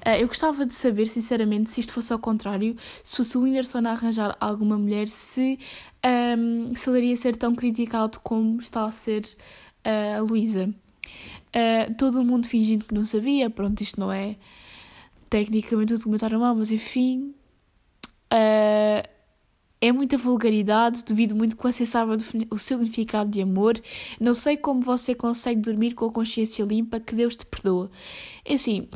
uh, 0.04 0.20
eu 0.20 0.26
gostava 0.26 0.66
de 0.66 0.74
saber, 0.74 1.06
sinceramente, 1.06 1.70
se 1.70 1.78
isto 1.78 1.92
fosse 1.92 2.12
ao 2.12 2.18
contrário, 2.18 2.76
se 3.04 3.18
fosse 3.18 3.38
o 3.38 3.42
Whindersson 3.42 3.86
a 3.86 3.92
arranjar 3.92 4.36
alguma 4.40 4.76
mulher, 4.76 5.06
se, 5.06 5.60
um, 6.36 6.74
se 6.74 6.90
ele 6.90 6.98
iria 6.98 7.16
ser 7.16 7.36
tão 7.36 7.54
criticado 7.54 8.18
como 8.18 8.58
está 8.58 8.84
a 8.84 8.90
ser 8.90 9.22
uh, 9.86 10.18
a 10.18 10.20
Luísa. 10.20 10.74
Todo 11.98 12.24
mundo 12.24 12.48
fingindo 12.48 12.86
que 12.86 12.94
não 12.94 13.04
sabia, 13.04 13.50
pronto, 13.50 13.82
isto 13.82 14.00
não 14.00 14.10
é 14.10 14.36
tecnicamente 15.32 15.94
um 15.94 15.96
documentário 15.96 16.38
mau, 16.38 16.54
mas 16.54 16.70
enfim. 16.70 17.34
Uh, 18.30 19.08
é 19.80 19.90
muita 19.90 20.16
vulgaridade, 20.18 21.04
duvido 21.04 21.34
muito 21.34 21.56
que 21.56 21.62
você 21.62 21.86
saiba 21.86 22.16
o 22.50 22.58
significado 22.58 23.30
de 23.30 23.40
amor. 23.40 23.80
Não 24.20 24.34
sei 24.34 24.58
como 24.58 24.82
você 24.82 25.14
consegue 25.14 25.60
dormir 25.60 25.94
com 25.94 26.04
a 26.04 26.12
consciência 26.12 26.62
limpa, 26.64 27.00
que 27.00 27.14
Deus 27.14 27.34
te 27.34 27.46
perdoa. 27.46 27.90
É 28.44 28.54
assim, 28.54 28.86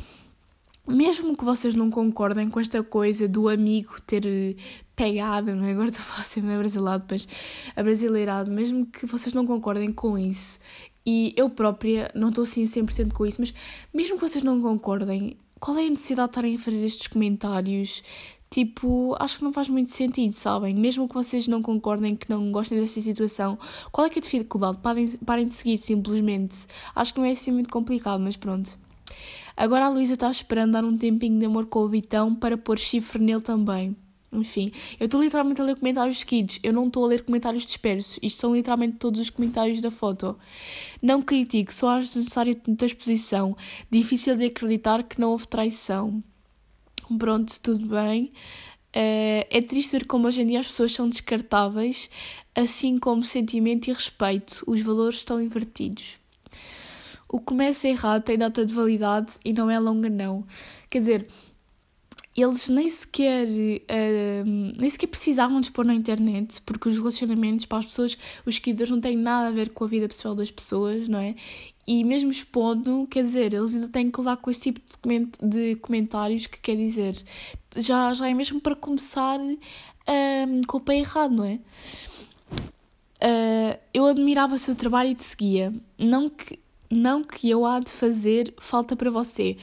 mesmo 0.87 1.35
que 1.35 1.43
vocês 1.43 1.73
não 1.73 1.89
concordem 1.89 2.49
com 2.49 2.59
esta 2.59 2.81
coisa 2.83 3.27
do 3.27 3.49
amigo 3.49 3.99
ter 4.05 4.55
pegado, 4.95 5.55
não 5.55 5.65
é? 5.65 5.71
Agora 5.71 5.89
estou 5.89 6.03
a 6.03 6.23
falar 6.23 6.47
não 6.47 6.53
é 6.53 6.57
brasileirado, 6.57 7.05
mas 7.09 7.27
brasileirado, 7.75 8.51
mesmo 8.51 8.85
que 8.85 9.05
vocês 9.07 9.33
não 9.33 9.45
concordem 9.45 9.91
com 9.91 10.17
isso, 10.17 10.59
e 11.05 11.33
eu 11.35 11.49
própria 11.49 12.11
não 12.15 12.29
estou 12.29 12.43
assim 12.43 12.63
100% 12.63 13.11
com 13.11 13.25
isso, 13.25 13.41
mas 13.41 13.53
mesmo 13.93 14.15
que 14.15 14.21
vocês 14.21 14.43
não 14.43 14.61
concordem, 14.61 15.35
qual 15.59 15.77
é 15.77 15.87
a 15.87 15.89
necessidade 15.89 16.27
de 16.27 16.31
estarem 16.31 16.55
a 16.55 16.59
fazer 16.59 16.85
estes 16.85 17.07
comentários 17.07 18.03
Tipo, 18.49 19.15
acho 19.19 19.39
que 19.39 19.43
não 19.43 19.51
faz 19.51 19.67
muito 19.67 19.91
sentido, 19.91 20.31
sabem? 20.31 20.73
Mesmo 20.73 21.07
que 21.07 21.13
vocês 21.13 21.47
não 21.47 21.61
concordem, 21.61 22.15
que 22.15 22.29
não 22.29 22.49
gostem 22.51 22.79
dessa 22.79 23.01
situação, 23.01 23.59
qual 23.91 24.07
é 24.07 24.09
que 24.09 24.19
é 24.19 24.21
a 24.21 24.23
dificuldade? 24.23 24.77
Parem, 24.81 25.07
parem 25.25 25.47
de 25.47 25.55
seguir, 25.55 25.77
simplesmente. 25.77 26.65
Acho 26.95 27.13
que 27.13 27.19
não 27.19 27.27
é 27.27 27.31
assim 27.31 27.51
muito 27.51 27.69
complicado, 27.69 28.21
mas 28.21 28.37
pronto. 28.37 28.77
Agora 29.55 29.85
a 29.85 29.89
Luísa 29.89 30.13
está 30.13 30.31
esperando 30.31 30.73
dar 30.73 30.85
um 30.85 30.97
tempinho 30.97 31.37
de 31.39 31.45
amor 31.45 31.65
com 31.65 31.79
o 31.79 31.89
Vitão 31.89 32.33
para 32.33 32.57
pôr 32.57 32.79
chifre 32.79 33.21
nele 33.21 33.41
também. 33.41 33.95
Enfim, 34.31 34.71
eu 34.99 35.05
estou 35.05 35.21
literalmente 35.21 35.61
a 35.61 35.63
ler 35.63 35.75
comentários 35.77 36.19
seguidos, 36.19 36.59
eu 36.61 36.73
não 36.73 36.87
estou 36.87 37.05
a 37.05 37.07
ler 37.07 37.23
comentários 37.23 37.65
dispersos. 37.65 38.19
Isto 38.21 38.41
são 38.41 38.55
literalmente 38.55 38.97
todos 38.97 39.19
os 39.19 39.29
comentários 39.29 39.81
da 39.81 39.89
foto. 39.89 40.37
Não 41.01 41.21
critico, 41.21 41.73
só 41.73 41.89
acho 41.91 42.17
necessário 42.17 42.59
muita 42.67 42.85
exposição. 42.85 43.55
Difícil 43.89 44.35
de 44.35 44.45
acreditar 44.45 45.03
que 45.03 45.19
não 45.19 45.31
houve 45.31 45.47
traição 45.47 46.21
pronto, 47.15 47.59
tudo 47.61 47.85
bem. 47.87 48.31
Uh, 48.95 49.45
é 49.49 49.61
triste 49.61 49.91
ver 49.91 50.05
como 50.05 50.27
hoje 50.27 50.41
em 50.41 50.47
dia 50.47 50.59
as 50.59 50.67
pessoas 50.67 50.91
são 50.91 51.07
descartáveis, 51.07 52.09
assim 52.55 52.97
como 52.97 53.23
sentimento 53.23 53.87
e 53.87 53.93
respeito. 53.93 54.63
Os 54.65 54.81
valores 54.81 55.19
estão 55.19 55.39
invertidos. 55.39 56.17
O 57.29 57.39
começo 57.39 57.85
é 57.85 57.91
errado 57.91 58.23
tem 58.23 58.37
data 58.37 58.65
de 58.65 58.73
validade 58.73 59.33
e 59.43 59.53
não 59.53 59.69
é 59.69 59.77
longa, 59.77 60.09
não. 60.09 60.45
Quer 60.89 60.99
dizer, 60.99 61.27
eles 62.37 62.69
nem 62.69 62.87
sequer, 62.87 63.47
uh, 63.47 64.45
nem 64.79 64.89
sequer 64.89 65.07
precisavam 65.07 65.59
de 65.59 65.67
expor 65.67 65.83
na 65.83 65.95
internet, 65.95 66.61
porque 66.61 66.87
os 66.87 66.95
relacionamentos 66.95 67.65
para 67.65 67.79
as 67.79 67.85
pessoas, 67.87 68.17
os 68.45 68.55
seguidores, 68.55 68.91
não 68.91 69.01
têm 69.01 69.17
nada 69.17 69.47
a 69.47 69.51
ver 69.51 69.69
com 69.69 69.83
a 69.83 69.87
vida 69.87 70.07
pessoal 70.07 70.35
das 70.35 70.51
pessoas, 70.51 71.09
não 71.09 71.17
é? 71.17 71.35
E 71.87 72.03
mesmo 72.03 72.29
expondo, 72.29 73.07
quer 73.09 73.23
dizer, 73.23 73.53
eles 73.53 73.73
ainda 73.73 73.87
têm 73.87 74.11
que 74.11 74.19
lidar 74.19 74.37
com 74.37 74.51
esse 74.51 74.61
tipo 74.61 74.79
de, 74.79 74.97
coment 74.99 75.29
de 75.41 75.75
comentários 75.77 76.45
que 76.45 76.59
quer 76.59 76.75
dizer, 76.75 77.15
já, 77.75 78.13
já 78.13 78.29
é 78.29 78.33
mesmo 78.35 78.61
para 78.61 78.75
começar 78.75 79.39
um, 79.39 80.61
com 80.67 80.77
o 80.77 80.81
pé 80.81 80.99
errado, 80.99 81.33
não 81.33 81.43
é? 81.43 81.59
Uh, 83.19 83.79
eu 83.93 84.05
admirava 84.05 84.55
o 84.55 84.59
seu 84.59 84.75
trabalho 84.75 85.09
e 85.09 85.15
te 85.15 85.23
seguia. 85.23 85.73
Não 85.97 86.29
que, 86.29 86.59
não 86.89 87.23
que 87.23 87.49
eu 87.49 87.65
há 87.65 87.79
de 87.79 87.91
fazer 87.91 88.53
falta 88.57 88.95
para 88.95 89.09
você, 89.09 89.57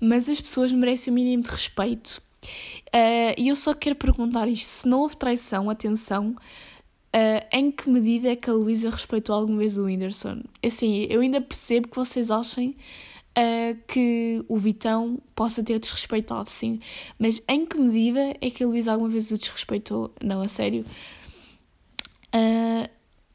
mas 0.00 0.28
as 0.28 0.40
pessoas 0.40 0.72
merecem 0.72 1.10
o 1.10 1.14
mínimo 1.14 1.42
de 1.42 1.50
respeito. 1.50 2.22
Uh, 2.88 3.34
e 3.36 3.48
eu 3.48 3.56
só 3.56 3.74
quero 3.74 3.96
perguntar 3.96 4.48
isto: 4.48 4.66
se 4.66 4.88
não 4.88 5.00
houve 5.00 5.16
traição, 5.16 5.68
atenção, 5.68 6.36
Uh, 7.16 7.40
em 7.50 7.70
que 7.70 7.88
medida 7.88 8.28
é 8.28 8.36
que 8.36 8.50
a 8.50 8.52
Luísa 8.52 8.90
respeitou 8.90 9.34
alguma 9.34 9.60
vez 9.60 9.78
o 9.78 9.84
Whindersson? 9.84 10.42
Assim, 10.62 11.06
eu 11.08 11.22
ainda 11.22 11.40
percebo 11.40 11.88
que 11.88 11.96
vocês 11.96 12.30
achem 12.30 12.76
uh, 13.38 13.78
que 13.88 14.44
o 14.46 14.58
Vitão 14.58 15.18
possa 15.34 15.62
ter 15.62 15.78
desrespeitado, 15.78 16.48
sim. 16.50 16.78
Mas 17.18 17.42
em 17.48 17.64
que 17.64 17.78
medida 17.78 18.36
é 18.38 18.50
que 18.50 18.62
a 18.62 18.66
Luísa 18.66 18.92
alguma 18.92 19.08
vez 19.08 19.30
o 19.30 19.38
desrespeitou? 19.38 20.12
Não, 20.22 20.42
a 20.42 20.48
sério. 20.48 20.84
Uh, 22.34 22.86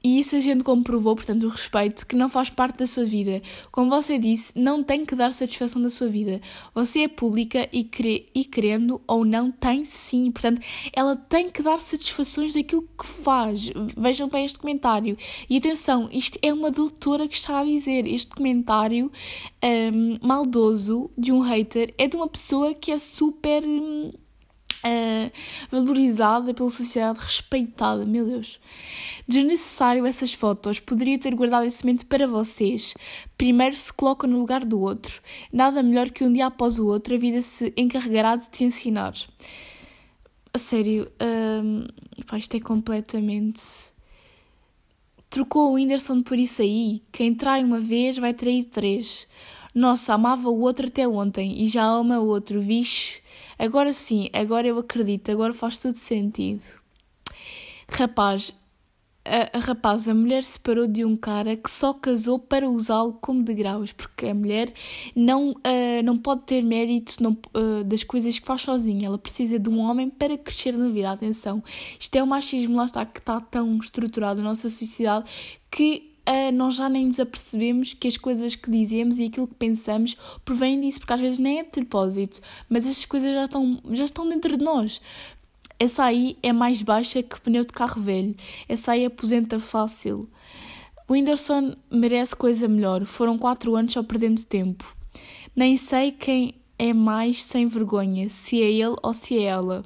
e 0.03 0.19
isso 0.19 0.35
a 0.35 0.39
gente 0.39 0.63
comprovou, 0.63 1.15
portanto, 1.15 1.43
o 1.43 1.49
respeito, 1.49 2.07
que 2.07 2.15
não 2.15 2.27
faz 2.27 2.49
parte 2.49 2.79
da 2.79 2.87
sua 2.87 3.05
vida. 3.05 3.41
Como 3.71 3.89
você 3.89 4.17
disse, 4.17 4.51
não 4.59 4.83
tem 4.83 5.05
que 5.05 5.15
dar 5.15 5.31
satisfação 5.33 5.81
da 5.81 5.91
sua 5.91 6.07
vida. 6.07 6.41
Você 6.73 7.01
é 7.01 7.07
pública 7.07 7.69
e, 7.71 7.83
cre 7.83 8.27
e 8.33 8.43
querendo 8.43 8.99
ou 9.07 9.23
não, 9.23 9.51
tem 9.51 9.85
sim. 9.85 10.31
Portanto, 10.31 10.61
ela 10.91 11.15
tem 11.15 11.49
que 11.49 11.61
dar 11.61 11.79
satisfações 11.79 12.55
daquilo 12.55 12.87
que 12.97 13.05
faz. 13.05 13.69
Vejam 13.95 14.27
bem 14.27 14.43
este 14.45 14.57
comentário. 14.57 15.15
E 15.47 15.57
atenção, 15.57 16.09
isto 16.11 16.39
é 16.41 16.51
uma 16.51 16.71
doutora 16.71 17.27
que 17.27 17.35
está 17.35 17.59
a 17.59 17.63
dizer. 17.63 18.07
Este 18.07 18.31
comentário 18.31 19.11
um, 19.63 20.17
maldoso 20.25 21.11
de 21.15 21.31
um 21.31 21.41
hater 21.41 21.93
é 21.97 22.07
de 22.07 22.15
uma 22.15 22.27
pessoa 22.27 22.73
que 22.73 22.91
é 22.91 22.97
super. 22.97 23.63
Um, 23.63 24.11
uh, 24.85 25.31
valorizada 25.69 26.53
pela 26.53 26.69
sociedade, 26.69 27.19
respeitada, 27.19 28.05
meu 28.05 28.25
Deus. 28.25 28.59
Desnecessário 29.27 30.05
essas 30.05 30.33
fotos, 30.33 30.79
poderia 30.79 31.17
ter 31.17 31.33
guardado 31.35 31.65
esse 31.65 31.83
momento 31.85 32.05
para 32.05 32.27
vocês. 32.27 32.93
Primeiro 33.37 33.75
se 33.75 33.91
coloca 33.93 34.27
no 34.27 34.39
lugar 34.39 34.65
do 34.65 34.79
outro. 34.79 35.21
Nada 35.51 35.81
melhor 35.81 36.09
que 36.09 36.23
um 36.23 36.31
dia 36.31 36.47
após 36.47 36.79
o 36.79 36.87
outro 36.87 37.15
a 37.15 37.17
vida 37.17 37.41
se 37.41 37.73
encarregará 37.77 38.35
de 38.35 38.49
te 38.49 38.63
ensinar. 38.63 39.13
A 40.53 40.57
sério, 40.57 41.09
um, 41.63 41.85
pá, 42.25 42.37
isto 42.37 42.57
é 42.57 42.59
completamente. 42.59 43.61
Trocou 45.29 45.69
o 45.69 45.73
Whindersson 45.75 46.21
por 46.21 46.37
isso 46.37 46.61
aí. 46.61 47.01
Quem 47.09 47.33
trai 47.33 47.63
uma 47.63 47.79
vez 47.79 48.17
vai 48.17 48.33
trair 48.33 48.65
três. 48.65 49.29
Nossa, 49.73 50.13
amava 50.13 50.49
o 50.49 50.59
outro 50.59 50.87
até 50.87 51.07
ontem 51.07 51.63
e 51.63 51.67
já 51.67 51.83
ama 51.85 52.19
o 52.19 52.27
outro, 52.27 52.61
vixe. 52.61 53.21
Agora 53.57 53.93
sim, 53.93 54.29
agora 54.33 54.67
eu 54.67 54.77
acredito, 54.77 55.31
agora 55.31 55.53
faz 55.53 55.77
tudo 55.77 55.95
sentido. 55.95 56.61
Rapaz, 57.89 58.53
a, 59.23 59.57
a 59.57 59.59
rapaz, 59.59 60.07
a 60.07 60.13
mulher 60.13 60.43
separou 60.43 60.87
de 60.87 61.05
um 61.05 61.15
cara 61.15 61.55
que 61.55 61.69
só 61.69 61.93
casou 61.93 62.39
para 62.39 62.69
usá-lo 62.69 63.13
como 63.21 63.43
degraus, 63.43 63.91
porque 63.91 64.27
a 64.27 64.33
mulher 64.33 64.73
não, 65.15 65.51
uh, 65.51 66.03
não 66.03 66.17
pode 66.17 66.41
ter 66.41 66.63
méritos 66.63 67.19
não, 67.19 67.37
uh, 67.55 67.83
das 67.83 68.03
coisas 68.03 68.39
que 68.39 68.45
faz 68.45 68.63
sozinha, 68.63 69.07
ela 69.07 69.17
precisa 69.17 69.59
de 69.59 69.69
um 69.69 69.79
homem 69.79 70.09
para 70.09 70.37
crescer 70.37 70.73
na 70.73 70.89
vida. 70.89 71.11
Atenção, 71.11 71.63
isto 71.99 72.15
é 72.15 72.23
o 72.23 72.27
machismo, 72.27 72.75
lá 72.75 72.85
está, 72.85 73.05
que 73.05 73.19
está 73.19 73.39
tão 73.39 73.77
estruturado 73.77 74.41
na 74.41 74.49
nossa 74.49 74.69
sociedade 74.69 75.29
que 75.69 76.10
nós 76.53 76.75
já 76.75 76.87
nem 76.87 77.05
nos 77.05 77.19
apercebemos 77.19 77.93
que 77.93 78.07
as 78.07 78.17
coisas 78.17 78.55
que 78.55 78.69
dizemos 78.69 79.19
e 79.19 79.25
aquilo 79.25 79.47
que 79.47 79.55
pensamos 79.55 80.15
provém 80.45 80.79
disso, 80.79 80.99
porque 80.99 81.13
às 81.13 81.21
vezes 81.21 81.39
nem 81.39 81.59
é 81.59 81.63
de 81.63 81.69
propósito, 81.69 82.41
mas 82.69 82.85
essas 82.85 83.05
coisas 83.05 83.33
já 83.33 83.45
estão, 83.45 83.81
já 83.91 84.05
estão 84.05 84.27
dentro 84.27 84.55
de 84.57 84.63
nós. 84.63 85.01
Essa 85.79 86.05
aí 86.05 86.37
é 86.43 86.53
mais 86.53 86.81
baixa 86.83 87.23
que 87.23 87.41
pneu 87.41 87.65
de 87.65 87.73
carro 87.73 87.99
velho. 87.99 88.35
Essa 88.69 88.91
aí 88.91 89.03
aposenta 89.03 89.59
fácil. 89.59 90.29
O 91.07 91.13
Whindersson 91.13 91.75
merece 91.89 92.35
coisa 92.35 92.67
melhor. 92.67 93.03
Foram 93.03 93.37
quatro 93.37 93.75
anos 93.75 93.93
só 93.93 94.03
perdendo 94.03 94.45
tempo. 94.45 94.95
Nem 95.55 95.75
sei 95.77 96.11
quem 96.11 96.53
é 96.77 96.93
mais 96.93 97.43
sem 97.43 97.67
vergonha, 97.67 98.29
se 98.29 98.61
é 98.61 98.71
ele 98.71 98.95
ou 99.01 99.13
se 99.13 99.39
é 99.39 99.43
ela. 99.43 99.83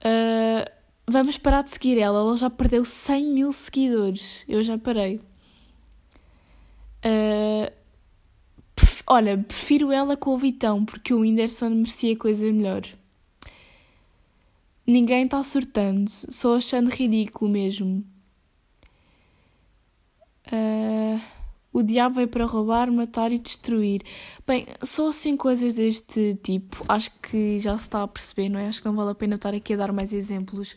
Uh, 0.00 0.77
Vamos 1.10 1.38
parar 1.38 1.62
de 1.62 1.70
seguir 1.70 1.98
ela. 1.98 2.18
Ela 2.18 2.36
já 2.36 2.50
perdeu 2.50 2.84
100 2.84 3.24
mil 3.24 3.52
seguidores. 3.52 4.44
Eu 4.46 4.62
já 4.62 4.76
parei. 4.76 5.16
Uh, 6.98 7.72
pref 8.74 9.02
olha, 9.06 9.38
prefiro 9.38 9.90
ela 9.90 10.16
com 10.16 10.34
o 10.34 10.38
Vitão, 10.38 10.84
porque 10.84 11.14
o 11.14 11.20
Whindersson 11.20 11.70
merecia 11.70 12.16
coisa 12.16 12.44
melhor. 12.52 12.82
Ninguém 14.86 15.24
está 15.24 15.42
surtando, 15.42 16.08
só 16.08 16.56
achando 16.56 16.90
ridículo 16.90 17.50
mesmo. 17.50 18.04
Uh, 20.46 21.20
o 21.72 21.82
diabo 21.82 22.16
veio 22.16 22.28
para 22.28 22.44
roubar, 22.44 22.90
matar 22.90 23.32
e 23.32 23.38
destruir. 23.38 24.02
Bem, 24.46 24.66
só 24.82 25.08
assim 25.08 25.36
coisas 25.36 25.74
deste 25.74 26.38
tipo. 26.42 26.84
Acho 26.88 27.10
que 27.20 27.60
já 27.60 27.76
se 27.76 27.84
está 27.84 28.02
a 28.02 28.08
perceber, 28.08 28.48
não 28.48 28.58
é? 28.58 28.66
Acho 28.66 28.80
que 28.80 28.88
não 28.88 28.96
vale 28.96 29.10
a 29.10 29.14
pena 29.14 29.36
estar 29.36 29.54
aqui 29.54 29.74
a 29.74 29.76
dar 29.76 29.92
mais 29.92 30.12
exemplos. 30.12 30.76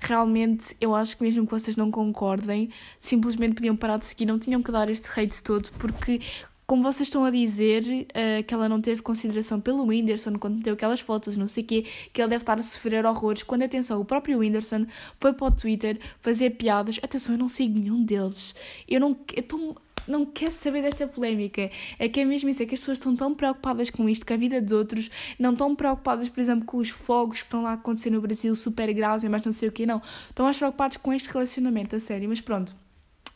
Realmente, 0.00 0.76
eu 0.80 0.94
acho 0.94 1.16
que 1.16 1.24
mesmo 1.24 1.44
que 1.44 1.50
vocês 1.50 1.76
não 1.76 1.90
concordem, 1.90 2.70
simplesmente 3.00 3.54
podiam 3.54 3.76
parar 3.76 3.98
de 3.98 4.06
seguir, 4.06 4.26
não 4.26 4.38
tinham 4.38 4.62
que 4.62 4.70
dar 4.70 4.88
este 4.88 5.08
hate 5.08 5.42
todo, 5.42 5.70
porque 5.72 6.20
como 6.68 6.82
vocês 6.82 7.08
estão 7.08 7.24
a 7.24 7.30
dizer, 7.30 7.82
uh, 7.82 8.44
que 8.44 8.52
ela 8.52 8.68
não 8.68 8.78
teve 8.78 9.00
consideração 9.00 9.58
pelo 9.58 9.86
Whindersson 9.86 10.38
quando 10.38 10.56
meteu 10.56 10.74
aquelas 10.74 11.00
fotos, 11.00 11.34
não 11.34 11.48
sei 11.48 11.64
o 11.64 11.66
quê, 11.66 11.86
que 12.12 12.20
ele 12.20 12.28
deve 12.28 12.42
estar 12.42 12.58
a 12.58 12.62
sofrer 12.62 13.06
horrores, 13.06 13.42
quando, 13.42 13.62
atenção, 13.62 13.98
o 13.98 14.04
próprio 14.04 14.38
Whindersson 14.40 14.86
foi 15.18 15.32
para 15.32 15.46
o 15.46 15.50
Twitter 15.50 15.98
fazer 16.20 16.50
piadas. 16.50 17.00
Atenção, 17.02 17.34
eu 17.34 17.38
não 17.38 17.48
sigo 17.48 17.78
nenhum 17.78 18.04
deles. 18.04 18.54
Eu 18.86 19.00
não. 19.00 19.16
Eu 19.34 19.40
estou 19.40 19.76
não 20.08 20.24
quer 20.26 20.50
saber 20.50 20.82
desta 20.82 21.06
polémica. 21.06 21.70
É 21.98 22.08
que 22.08 22.20
é 22.20 22.24
mesmo 22.24 22.48
isso, 22.48 22.62
é 22.62 22.66
que 22.66 22.74
as 22.74 22.80
pessoas 22.80 22.98
estão 22.98 23.14
tão 23.14 23.34
preocupadas 23.34 23.90
com 23.90 24.08
isto, 24.08 24.26
com 24.26 24.34
a 24.34 24.36
vida 24.36 24.60
dos 24.60 24.72
outros, 24.72 25.10
não 25.38 25.52
estão 25.52 25.74
preocupadas, 25.74 26.28
por 26.28 26.40
exemplo, 26.40 26.64
com 26.64 26.78
os 26.78 26.90
fogos 26.90 27.38
que 27.38 27.46
estão 27.46 27.62
lá 27.62 27.70
a 27.70 27.74
acontecer 27.74 28.10
no 28.10 28.20
Brasil, 28.20 28.54
super 28.54 28.92
graves 28.92 29.24
e 29.24 29.28
mais 29.28 29.42
não 29.44 29.52
sei 29.52 29.68
o 29.68 29.72
que, 29.72 29.86
não. 29.86 30.00
Estão 30.28 30.44
mais 30.44 30.56
preocupados 30.56 30.96
com 30.96 31.12
este 31.12 31.28
relacionamento, 31.28 31.96
a 31.96 32.00
sério, 32.00 32.28
mas 32.28 32.40
pronto. 32.40 32.74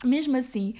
Mesmo 0.03 0.35
assim, 0.35 0.75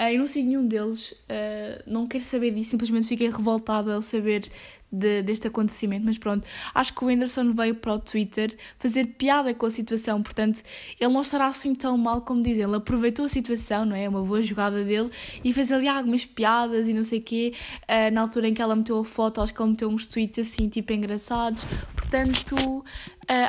uh, 0.00 0.04
eu 0.04 0.18
não 0.18 0.26
sigo 0.26 0.48
nenhum 0.48 0.66
deles, 0.66 1.12
uh, 1.12 1.82
não 1.86 2.08
quero 2.08 2.24
saber 2.24 2.50
disso, 2.50 2.70
simplesmente 2.70 3.06
fiquei 3.06 3.30
revoltada 3.30 3.94
ao 3.94 4.02
saber 4.02 4.50
de, 4.94 5.22
deste 5.22 5.48
acontecimento, 5.48 6.04
mas 6.04 6.18
pronto, 6.18 6.46
acho 6.74 6.94
que 6.94 7.04
o 7.04 7.08
Whindersson 7.08 7.52
veio 7.52 7.74
para 7.74 7.94
o 7.94 7.98
Twitter 7.98 8.56
fazer 8.78 9.06
piada 9.18 9.52
com 9.52 9.66
a 9.66 9.70
situação, 9.70 10.22
portanto, 10.22 10.62
ele 11.00 11.12
não 11.12 11.22
estará 11.22 11.46
assim 11.46 11.74
tão 11.74 11.98
mal 11.98 12.20
como 12.20 12.42
dizem, 12.42 12.64
ele. 12.64 12.76
Aproveitou 12.76 13.24
a 13.24 13.28
situação, 13.28 13.84
não 13.84 13.96
é? 13.96 14.08
Uma 14.08 14.22
boa 14.22 14.42
jogada 14.42 14.84
dele 14.84 15.10
e 15.42 15.52
fez 15.52 15.72
ali 15.72 15.88
algumas 15.88 16.24
piadas 16.24 16.88
e 16.88 16.92
não 16.92 17.02
sei 17.02 17.18
o 17.18 17.22
quê, 17.22 17.52
uh, 17.82 18.12
na 18.12 18.20
altura 18.20 18.48
em 18.48 18.54
que 18.54 18.60
ela 18.60 18.76
meteu 18.76 18.98
a 18.98 19.04
foto, 19.04 19.40
acho 19.40 19.54
que 19.54 19.60
ele 19.60 19.70
meteu 19.70 19.88
uns 19.88 20.06
tweets 20.06 20.38
assim, 20.38 20.68
tipo, 20.68 20.92
engraçados, 20.92 21.64
portanto, 22.04 22.54
uh, 22.56 22.84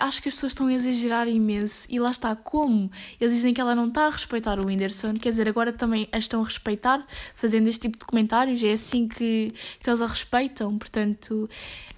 acho 0.01 0.21
que 0.21 0.29
as 0.29 0.35
pessoas 0.35 0.53
estão 0.53 0.67
a 0.67 0.73
exagerar 0.73 1.27
imenso 1.27 1.87
e 1.89 1.99
lá 1.99 2.11
está, 2.11 2.35
como 2.35 2.89
eles 3.19 3.33
dizem 3.33 3.53
que 3.53 3.61
ela 3.61 3.75
não 3.75 3.87
está 3.87 4.07
a 4.07 4.09
respeitar 4.09 4.59
o 4.59 4.65
Whindersson, 4.65 5.13
quer 5.13 5.29
dizer, 5.29 5.47
agora 5.47 5.71
também 5.71 6.07
a 6.11 6.17
estão 6.17 6.41
a 6.41 6.45
respeitar, 6.45 7.05
fazendo 7.35 7.67
este 7.67 7.81
tipo 7.81 7.97
de 7.97 8.05
comentários, 8.05 8.63
é 8.63 8.73
assim 8.73 9.07
que, 9.07 9.53
que 9.79 9.89
eles 9.89 10.01
a 10.01 10.07
respeitam, 10.07 10.77
portanto, 10.77 11.49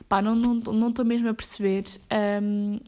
pá, 0.09 0.21
não 0.21 0.57
estou 0.57 0.73
não, 0.73 0.89
não 0.89 1.05
mesmo 1.05 1.29
a 1.29 1.33
perceber. 1.33 1.85
Um, 2.41 2.79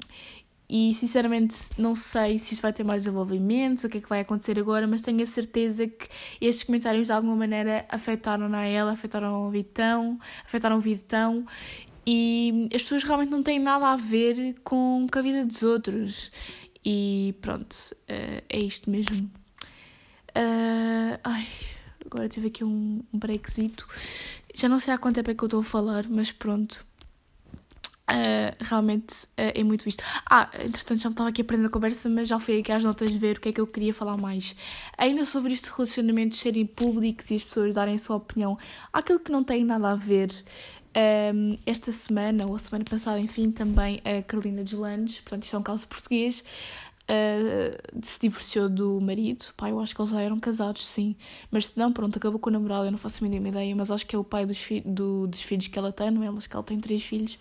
e 0.72 0.94
sinceramente 0.94 1.56
não 1.80 1.96
sei 1.96 2.38
se 2.38 2.54
isto 2.54 2.62
vai 2.62 2.72
ter 2.72 2.84
mais 2.84 3.04
desenvolvimentos, 3.04 3.84
o 3.84 3.90
que 3.90 3.98
é 3.98 4.02
que 4.02 4.08
vai 4.08 4.20
acontecer 4.20 4.60
agora, 4.60 4.86
mas 4.86 5.02
tenho 5.02 5.24
a 5.24 5.26
certeza 5.26 5.88
que 5.88 6.08
estes 6.40 6.64
comentários 6.64 7.08
de 7.08 7.14
alguma 7.14 7.36
maneira 7.36 7.88
afetaram 7.90 8.54
a 8.54 8.66
ela, 8.66 8.92
afetaram 8.92 9.48
o 9.48 9.50
Vitão, 9.50 10.20
afetaram 10.46 10.78
o 10.78 10.80
Vitão 10.80 11.44
e 12.12 12.68
as 12.74 12.82
pessoas 12.82 13.04
realmente 13.04 13.30
não 13.30 13.44
têm 13.44 13.60
nada 13.60 13.86
a 13.86 13.96
ver 13.96 14.56
com, 14.64 15.06
com 15.12 15.20
a 15.20 15.22
vida 15.22 15.46
dos 15.46 15.62
outros. 15.62 16.32
E 16.84 17.36
pronto, 17.40 17.72
uh, 17.72 18.44
é 18.50 18.58
isto 18.58 18.90
mesmo. 18.90 19.30
Uh, 20.30 21.20
ai, 21.24 21.48
agora 22.04 22.28
tive 22.28 22.48
aqui 22.48 22.64
um, 22.64 23.04
um 23.14 23.20
breakzito. 23.20 23.88
Já 24.56 24.68
não 24.68 24.80
sei 24.80 24.92
há 24.92 24.98
quanto 24.98 25.18
tempo 25.18 25.30
é 25.30 25.36
que 25.36 25.44
eu 25.44 25.46
estou 25.46 25.60
a 25.60 25.64
falar, 25.64 26.08
mas 26.10 26.32
pronto. 26.32 26.84
Uh, 28.10 28.58
realmente 28.60 29.26
uh, 29.26 29.54
é 29.54 29.64
muito 29.64 29.88
isto. 29.88 30.04
Ah, 30.28 30.50
entretanto 30.66 31.04
já 31.04 31.10
me 31.10 31.14
estava 31.14 31.30
aqui 31.30 31.42
a 31.42 31.44
aprender 31.44 31.68
a 31.68 31.70
conversa, 31.70 32.10
mas 32.10 32.28
já 32.28 32.40
fui 32.40 32.60
aqui 32.60 32.72
às 32.72 32.84
notas 32.84 33.12
ver 33.12 33.38
o 33.38 33.40
que 33.40 33.50
é 33.50 33.52
que 33.52 33.62
eu 33.62 33.68
queria 33.68 33.94
falar 33.94 34.18
mais. 34.18 34.56
Ainda 34.98 35.26
sobre 35.26 35.54
isto 35.54 35.66
de 35.66 35.78
relacionamentos 35.78 36.40
serem 36.40 36.66
públicos 36.66 37.30
e 37.30 37.36
as 37.36 37.44
pessoas 37.44 37.76
darem 37.76 37.94
a 37.94 38.00
sua 38.00 38.16
opinião, 38.16 38.58
aquilo 38.92 39.20
que 39.20 39.32
não 39.32 39.44
tem 39.44 39.64
nada 39.64 39.92
a 39.92 39.96
ver. 39.96 40.32
Um, 40.96 41.58
esta 41.66 41.92
semana, 41.92 42.48
ou 42.48 42.56
a 42.56 42.60
semana 42.60 42.84
passada, 42.84 43.20
enfim, 43.20 43.52
também 43.52 44.02
a 44.04 44.24
Carolina 44.24 44.64
Deslandes, 44.64 45.22
portanto, 45.22 45.44
isto 45.44 45.56
é 45.56 45.60
um 45.60 45.64
caso 45.64 45.88
português, 45.88 46.44
uh, 47.10 48.00
se 48.02 48.20
divorciou 48.20 48.70
do 48.70 49.00
marido. 49.00 49.46
Pai, 49.56 49.72
eu 49.72 49.80
acho 49.80 49.96
que 49.96 50.02
eles 50.02 50.12
já 50.12 50.22
eram 50.22 50.40
casados, 50.40 50.86
sim. 50.86 51.16
Mas 51.52 51.68
se 51.68 51.78
não, 51.78 51.92
pronto, 51.92 52.18
acabou 52.18 52.40
com 52.40 52.50
o 52.50 52.54
namorado, 52.54 52.86
eu 52.86 52.92
não 52.92 52.98
faço 52.98 53.24
a 53.24 53.28
mínima 53.28 53.50
ideia, 53.50 53.76
mas 53.76 53.92
acho 53.92 54.06
que 54.06 54.16
é 54.16 54.20
o 54.20 54.24
pai 54.24 54.46
dos, 54.46 54.60
fi 54.60 54.82
do, 54.82 55.28
dos 55.28 55.42
filhos 55.42 55.68
que 55.68 55.78
ela 55.78 55.92
tem, 55.92 56.12
não 56.12 56.24
é? 56.24 56.28
Acho 56.28 56.50
que 56.50 56.56
ela 56.56 56.64
tem 56.64 56.80
três 56.80 57.04
filhos. 57.04 57.38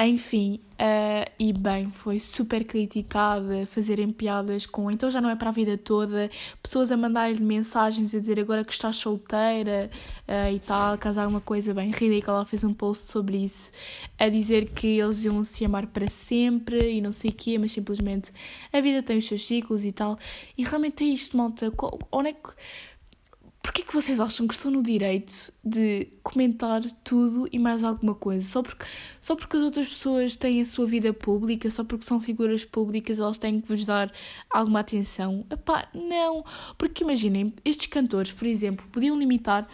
Enfim, 0.00 0.58
uh, 0.72 1.30
e 1.38 1.52
bem, 1.52 1.88
foi 1.92 2.18
super 2.18 2.64
criticada, 2.64 3.64
fazerem 3.64 4.10
piadas 4.10 4.66
com 4.66 4.90
então 4.90 5.08
já 5.08 5.20
não 5.20 5.30
é 5.30 5.36
para 5.36 5.50
a 5.50 5.52
vida 5.52 5.78
toda, 5.78 6.28
pessoas 6.60 6.90
a 6.90 6.96
mandar-lhe 6.96 7.40
mensagens 7.40 8.12
a 8.12 8.18
dizer 8.18 8.40
agora 8.40 8.64
que 8.64 8.72
estás 8.72 8.96
solteira 8.96 9.88
uh, 10.26 10.52
e 10.52 10.58
tal, 10.58 10.98
caso 10.98 11.20
alguma 11.20 11.40
coisa 11.40 11.72
bem 11.72 11.92
ridícula. 11.92 12.38
Ela 12.38 12.44
fez 12.44 12.64
um 12.64 12.74
post 12.74 13.06
sobre 13.06 13.44
isso, 13.44 13.70
a 14.18 14.28
dizer 14.28 14.66
que 14.72 14.98
eles 14.98 15.24
iam 15.24 15.44
se 15.44 15.64
amar 15.64 15.86
para 15.86 16.08
sempre 16.08 16.90
e 16.90 17.00
não 17.00 17.12
sei 17.12 17.30
o 17.30 17.34
quê, 17.34 17.56
mas 17.56 17.70
simplesmente 17.70 18.32
a 18.72 18.80
vida 18.80 19.00
tem 19.00 19.18
os 19.18 19.28
seus 19.28 19.46
ciclos 19.46 19.84
e 19.84 19.92
tal. 19.92 20.18
E 20.58 20.64
realmente 20.64 21.04
é 21.04 21.06
isto, 21.06 21.36
malta. 21.36 21.72
Onde 22.10 22.30
é 22.30 22.32
que 22.32 22.50
Porquê 23.64 23.82
que 23.82 23.94
vocês 23.94 24.20
acham 24.20 24.46
que 24.46 24.52
estou 24.52 24.70
no 24.70 24.82
direito 24.82 25.50
de 25.64 26.08
comentar 26.22 26.82
tudo 27.02 27.48
e 27.50 27.58
mais 27.58 27.82
alguma 27.82 28.14
coisa? 28.14 28.46
Só 28.46 28.62
porque, 28.62 28.84
só 29.22 29.34
porque 29.34 29.56
as 29.56 29.62
outras 29.62 29.88
pessoas 29.88 30.36
têm 30.36 30.60
a 30.60 30.66
sua 30.66 30.84
vida 30.86 31.14
pública, 31.14 31.70
só 31.70 31.82
porque 31.82 32.04
são 32.04 32.20
figuras 32.20 32.62
públicas, 32.62 33.18
elas 33.18 33.38
têm 33.38 33.62
que 33.62 33.66
vos 33.66 33.86
dar 33.86 34.12
alguma 34.50 34.80
atenção? 34.80 35.46
Epá, 35.50 35.88
não. 35.94 36.44
Porque 36.76 37.04
imaginem, 37.04 37.54
estes 37.64 37.86
cantores, 37.86 38.32
por 38.32 38.46
exemplo, 38.46 38.86
podiam 38.92 39.18
limitar 39.18 39.66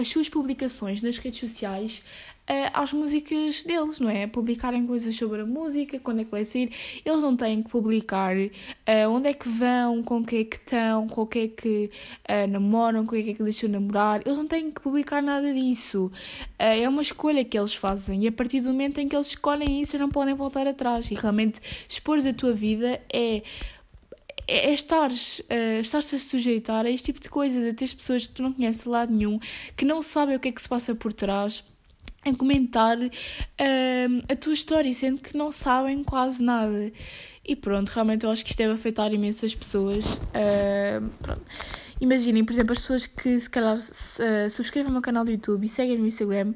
as 0.00 0.08
suas 0.08 0.28
publicações 0.28 1.02
nas 1.02 1.18
redes 1.18 1.38
sociais 1.38 2.02
uh, 2.48 2.70
às 2.72 2.92
músicas 2.92 3.62
deles, 3.62 4.00
não 4.00 4.08
é? 4.08 4.26
Publicarem 4.26 4.86
coisas 4.86 5.14
sobre 5.14 5.42
a 5.42 5.46
música, 5.46 5.98
quando 6.00 6.20
é 6.20 6.24
que 6.24 6.30
vai 6.30 6.44
sair. 6.44 6.72
Eles 7.04 7.22
não 7.22 7.36
têm 7.36 7.62
que 7.62 7.70
publicar 7.70 8.36
uh, 8.36 9.10
onde 9.10 9.28
é 9.28 9.34
que 9.34 9.48
vão, 9.48 10.02
com 10.02 10.24
quem 10.24 10.40
é 10.40 10.44
que 10.44 10.56
estão, 10.56 11.06
com 11.06 11.26
quem 11.26 11.44
é 11.44 11.48
que 11.48 11.90
uh, 12.28 12.50
namoram, 12.50 13.04
com 13.04 13.14
quem 13.14 13.30
é 13.30 13.34
que 13.34 13.42
deixam 13.42 13.68
namorar. 13.68 14.22
Eles 14.24 14.38
não 14.38 14.46
têm 14.46 14.70
que 14.70 14.80
publicar 14.80 15.22
nada 15.22 15.52
disso. 15.52 16.10
é 16.58 16.88
uma 16.88 17.02
escolha 17.02 17.44
que 17.44 17.58
eles 17.58 17.74
fazem 17.74 18.24
e 18.24 18.28
a 18.28 18.32
partir 18.32 18.60
do 18.60 18.70
momento 18.70 18.98
em 18.98 19.08
que 19.08 19.14
eles 19.14 19.28
escolhem 19.28 19.82
isso, 19.82 19.98
não 19.98 20.08
podem 20.08 20.34
voltar 20.34 20.66
atrás. 20.66 21.10
E 21.10 21.14
realmente 21.14 21.60
expor 21.88 22.18
a 22.18 22.32
tua 22.32 22.52
vida 22.52 23.00
é 23.12 23.42
é 24.50 24.72
estar 24.72 25.10
uh, 25.10 25.80
estar-se 25.80 26.16
a 26.16 26.18
sujeitar 26.18 26.84
a 26.84 26.90
este 26.90 27.06
tipo 27.06 27.20
de 27.20 27.28
coisas, 27.28 27.62
a 27.62 27.74
ter 27.74 27.94
pessoas 27.94 28.26
que 28.26 28.34
tu 28.34 28.42
não 28.42 28.52
conheces 28.52 28.82
de 28.82 28.88
lado 28.88 29.12
nenhum, 29.12 29.38
que 29.76 29.84
não 29.84 30.02
sabem 30.02 30.36
o 30.36 30.40
que 30.40 30.48
é 30.48 30.52
que 30.52 30.60
se 30.60 30.68
passa 30.68 30.94
por 30.94 31.12
trás 31.12 31.64
em 32.24 32.34
comentar 32.34 32.98
uh, 32.98 33.10
a 34.28 34.36
tua 34.36 34.52
história, 34.52 34.92
sendo 34.92 35.20
que 35.20 35.36
não 35.36 35.50
sabem 35.50 36.02
quase 36.04 36.42
nada. 36.42 36.92
E 37.44 37.56
pronto, 37.56 37.88
realmente 37.88 38.24
eu 38.24 38.30
acho 38.30 38.44
que 38.44 38.50
isto 38.50 38.58
deve 38.58 38.74
afetar 38.74 39.12
imensas 39.12 39.54
pessoas. 39.54 40.04
Uh, 40.04 41.10
Imaginem, 42.00 42.44
por 42.44 42.52
exemplo, 42.52 42.72
as 42.72 42.78
pessoas 42.78 43.06
que 43.06 43.38
se 43.38 43.50
calhar 43.50 43.76
uh, 43.76 44.50
subscrevem 44.50 44.90
o 44.90 44.92
meu 44.92 45.02
canal 45.02 45.24
do 45.24 45.30
YouTube 45.30 45.64
e 45.64 45.68
seguem 45.68 45.98
no 45.98 46.06
Instagram 46.06 46.54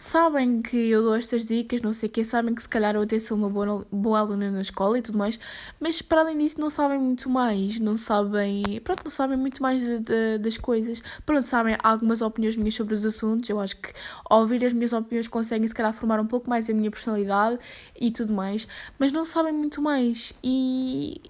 sabem 0.00 0.62
que 0.62 0.76
eu 0.76 1.02
dou 1.02 1.14
estas 1.14 1.44
dicas, 1.44 1.82
não 1.82 1.92
sei 1.92 2.08
o 2.08 2.12
quê, 2.12 2.24
sabem 2.24 2.54
que 2.54 2.62
se 2.62 2.68
calhar 2.68 2.94
eu 2.94 3.02
até 3.02 3.18
sou 3.18 3.36
uma 3.36 3.50
boa, 3.50 3.86
boa 3.92 4.18
aluna 4.18 4.50
na 4.50 4.62
escola 4.62 4.98
e 4.98 5.02
tudo 5.02 5.18
mais, 5.18 5.38
mas 5.78 6.00
para 6.00 6.22
além 6.22 6.38
disso 6.38 6.58
não 6.58 6.70
sabem 6.70 6.98
muito 6.98 7.28
mais, 7.28 7.78
não 7.78 7.94
sabem, 7.94 8.62
pronto, 8.82 9.04
não 9.04 9.10
sabem 9.10 9.36
muito 9.36 9.62
mais 9.62 9.82
de, 9.82 9.98
de, 9.98 10.38
das 10.38 10.56
coisas. 10.56 11.02
Pronto, 11.26 11.42
sabem 11.42 11.76
algumas 11.82 12.22
opiniões 12.22 12.56
minhas 12.56 12.74
sobre 12.74 12.94
os 12.94 13.04
assuntos, 13.04 13.50
eu 13.50 13.60
acho 13.60 13.76
que 13.76 13.92
ao 14.24 14.40
ouvir 14.40 14.64
as 14.64 14.72
minhas 14.72 14.94
opiniões 14.94 15.28
conseguem 15.28 15.68
se 15.68 15.74
calhar 15.74 15.92
formar 15.92 16.18
um 16.18 16.26
pouco 16.26 16.48
mais 16.48 16.70
a 16.70 16.72
minha 16.72 16.90
personalidade 16.90 17.58
e 18.00 18.10
tudo 18.10 18.32
mais, 18.32 18.66
mas 18.98 19.12
não 19.12 19.26
sabem 19.26 19.52
muito 19.52 19.82
mais 19.82 20.32
e, 20.42 21.20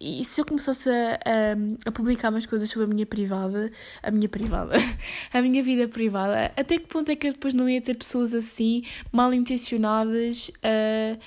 e 0.00 0.24
se 0.24 0.40
eu 0.40 0.46
começasse 0.46 0.88
a, 0.88 1.14
a, 1.14 1.88
a, 1.88 1.92
publicar 1.92 2.30
mais 2.30 2.46
coisas 2.46 2.70
sobre 2.70 2.86
a 2.86 2.88
minha 2.88 3.04
privada, 3.04 3.70
a 4.02 4.10
minha 4.10 4.28
privada, 4.28 4.74
a 5.30 5.42
minha 5.42 5.62
vida 5.62 5.86
privada, 5.88 6.52
até 6.56 6.78
que 6.78 6.86
ponto 6.86 7.10
é 7.10 7.16
que 7.16 7.28
eu 7.28 7.32
depois 7.32 7.52
não 7.52 7.68
ia 7.68 7.82
ter 7.82 7.94
pessoas 7.94 8.32
assim, 8.32 8.82
mal 9.12 9.34
intencionadas, 9.34 10.50
a, 10.62 11.18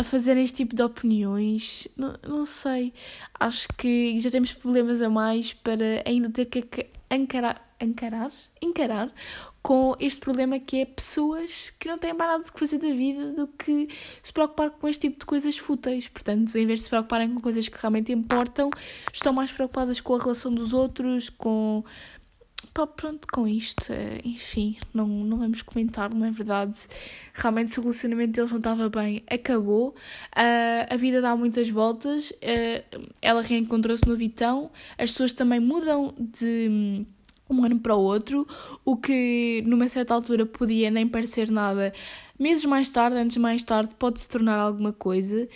a 0.00 0.04
fazerem 0.04 0.44
este 0.44 0.58
tipo 0.58 0.76
de 0.76 0.82
opiniões? 0.82 1.88
Não, 1.96 2.14
não 2.26 2.46
sei. 2.46 2.92
Acho 3.38 3.66
que 3.76 4.20
já 4.20 4.30
temos 4.30 4.52
problemas 4.52 5.02
a 5.02 5.10
mais 5.10 5.52
para 5.52 6.04
ainda 6.06 6.30
ter 6.30 6.46
que 6.46 6.86
encarar, 7.10 7.71
encarar, 7.82 8.30
encarar 8.60 9.12
com 9.62 9.94
este 10.00 10.20
problema 10.20 10.58
que 10.58 10.80
é 10.80 10.84
pessoas 10.84 11.72
que 11.78 11.86
não 11.86 11.96
têm 11.96 12.12
mais 12.12 12.30
nada 12.30 12.44
de 12.44 12.50
fazer 12.50 12.78
da 12.78 12.92
vida 12.92 13.32
do 13.32 13.46
que 13.46 13.88
se 14.22 14.32
preocupar 14.32 14.70
com 14.70 14.88
este 14.88 15.08
tipo 15.08 15.20
de 15.20 15.26
coisas 15.26 15.56
fúteis. 15.56 16.08
Portanto, 16.08 16.54
em 16.56 16.66
vez 16.66 16.80
de 16.80 16.84
se 16.84 16.90
preocuparem 16.90 17.32
com 17.32 17.40
coisas 17.40 17.68
que 17.68 17.78
realmente 17.78 18.12
importam, 18.12 18.70
estão 19.12 19.32
mais 19.32 19.52
preocupadas 19.52 20.00
com 20.00 20.14
a 20.14 20.18
relação 20.18 20.52
dos 20.52 20.72
outros, 20.72 21.30
com. 21.30 21.84
Pá, 22.72 22.86
pronto, 22.86 23.26
com 23.30 23.46
isto, 23.46 23.92
eh, 23.92 24.20
enfim, 24.24 24.78
não, 24.94 25.06
não 25.06 25.36
vamos 25.36 25.60
comentar, 25.60 26.14
não 26.14 26.24
é 26.24 26.30
verdade? 26.30 26.74
Realmente, 27.34 27.72
se 27.72 27.78
o 27.78 27.82
relacionamento 27.82 28.32
deles 28.32 28.50
não 28.50 28.58
estava 28.58 28.88
bem, 28.88 29.22
acabou. 29.28 29.88
Uh, 29.88 30.86
a 30.88 30.96
vida 30.96 31.20
dá 31.20 31.36
muitas 31.36 31.68
voltas, 31.68 32.30
uh, 32.30 33.10
ela 33.20 33.42
reencontrou-se 33.42 34.06
no 34.08 34.16
Vitão, 34.16 34.70
as 34.96 35.10
pessoas 35.10 35.34
também 35.34 35.60
mudam 35.60 36.14
de 36.18 37.04
um 37.52 37.64
ano 37.64 37.78
para 37.78 37.94
o 37.94 38.00
outro, 38.00 38.46
o 38.84 38.96
que 38.96 39.62
numa 39.66 39.88
certa 39.88 40.14
altura 40.14 40.46
podia 40.46 40.90
nem 40.90 41.06
parecer 41.06 41.50
nada. 41.50 41.92
Meses 42.38 42.64
mais 42.64 42.90
tarde, 42.90 43.16
antes 43.16 43.36
mais 43.36 43.62
tarde, 43.62 43.94
pode 43.98 44.20
se 44.20 44.28
tornar 44.28 44.58
alguma 44.58 44.92
coisa. 44.92 45.48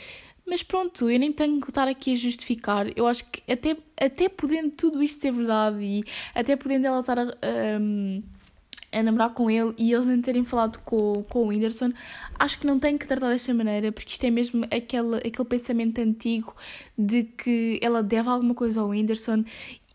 Mas 0.47 0.63
pronto, 0.63 1.11
eu 1.11 1.19
nem 1.19 1.33
tenho 1.33 1.61
que 1.61 1.71
estar 1.71 1.89
aqui 1.89 2.13
a 2.13 2.15
justificar. 2.15 2.87
Eu 2.97 3.07
acho 3.09 3.25
que 3.25 3.43
até, 3.51 3.77
até 4.01 4.29
podendo 4.29 4.71
tudo 4.71 5.03
isto 5.03 5.21
ser 5.21 5.33
verdade 5.33 5.83
e 5.83 6.05
até 6.33 6.55
podendo 6.55 6.87
ela 6.87 7.01
estar 7.01 7.19
a, 7.19 7.25
a, 7.25 8.99
a 8.99 9.03
namorar 9.03 9.31
com 9.35 9.51
ele 9.51 9.75
e 9.77 9.93
eles 9.93 10.07
nem 10.07 10.23
terem 10.23 10.45
falado 10.45 10.79
com, 10.85 11.25
com 11.29 11.41
o 11.41 11.49
Whindersson, 11.49 11.93
acho 12.39 12.61
que 12.61 12.67
não 12.67 12.79
tem 12.79 12.97
que 12.97 13.09
tratar 13.09 13.31
desta 13.31 13.53
maneira, 13.53 13.91
porque 13.91 14.13
isto 14.13 14.23
é 14.23 14.31
mesmo 14.31 14.65
aquele, 14.67 15.17
aquele 15.17 15.49
pensamento 15.49 16.01
antigo 16.01 16.55
de 16.97 17.25
que 17.25 17.81
ela 17.83 18.01
deve 18.01 18.29
alguma 18.29 18.55
coisa 18.55 18.81
ao 18.81 18.91
Whindersson 18.91 19.45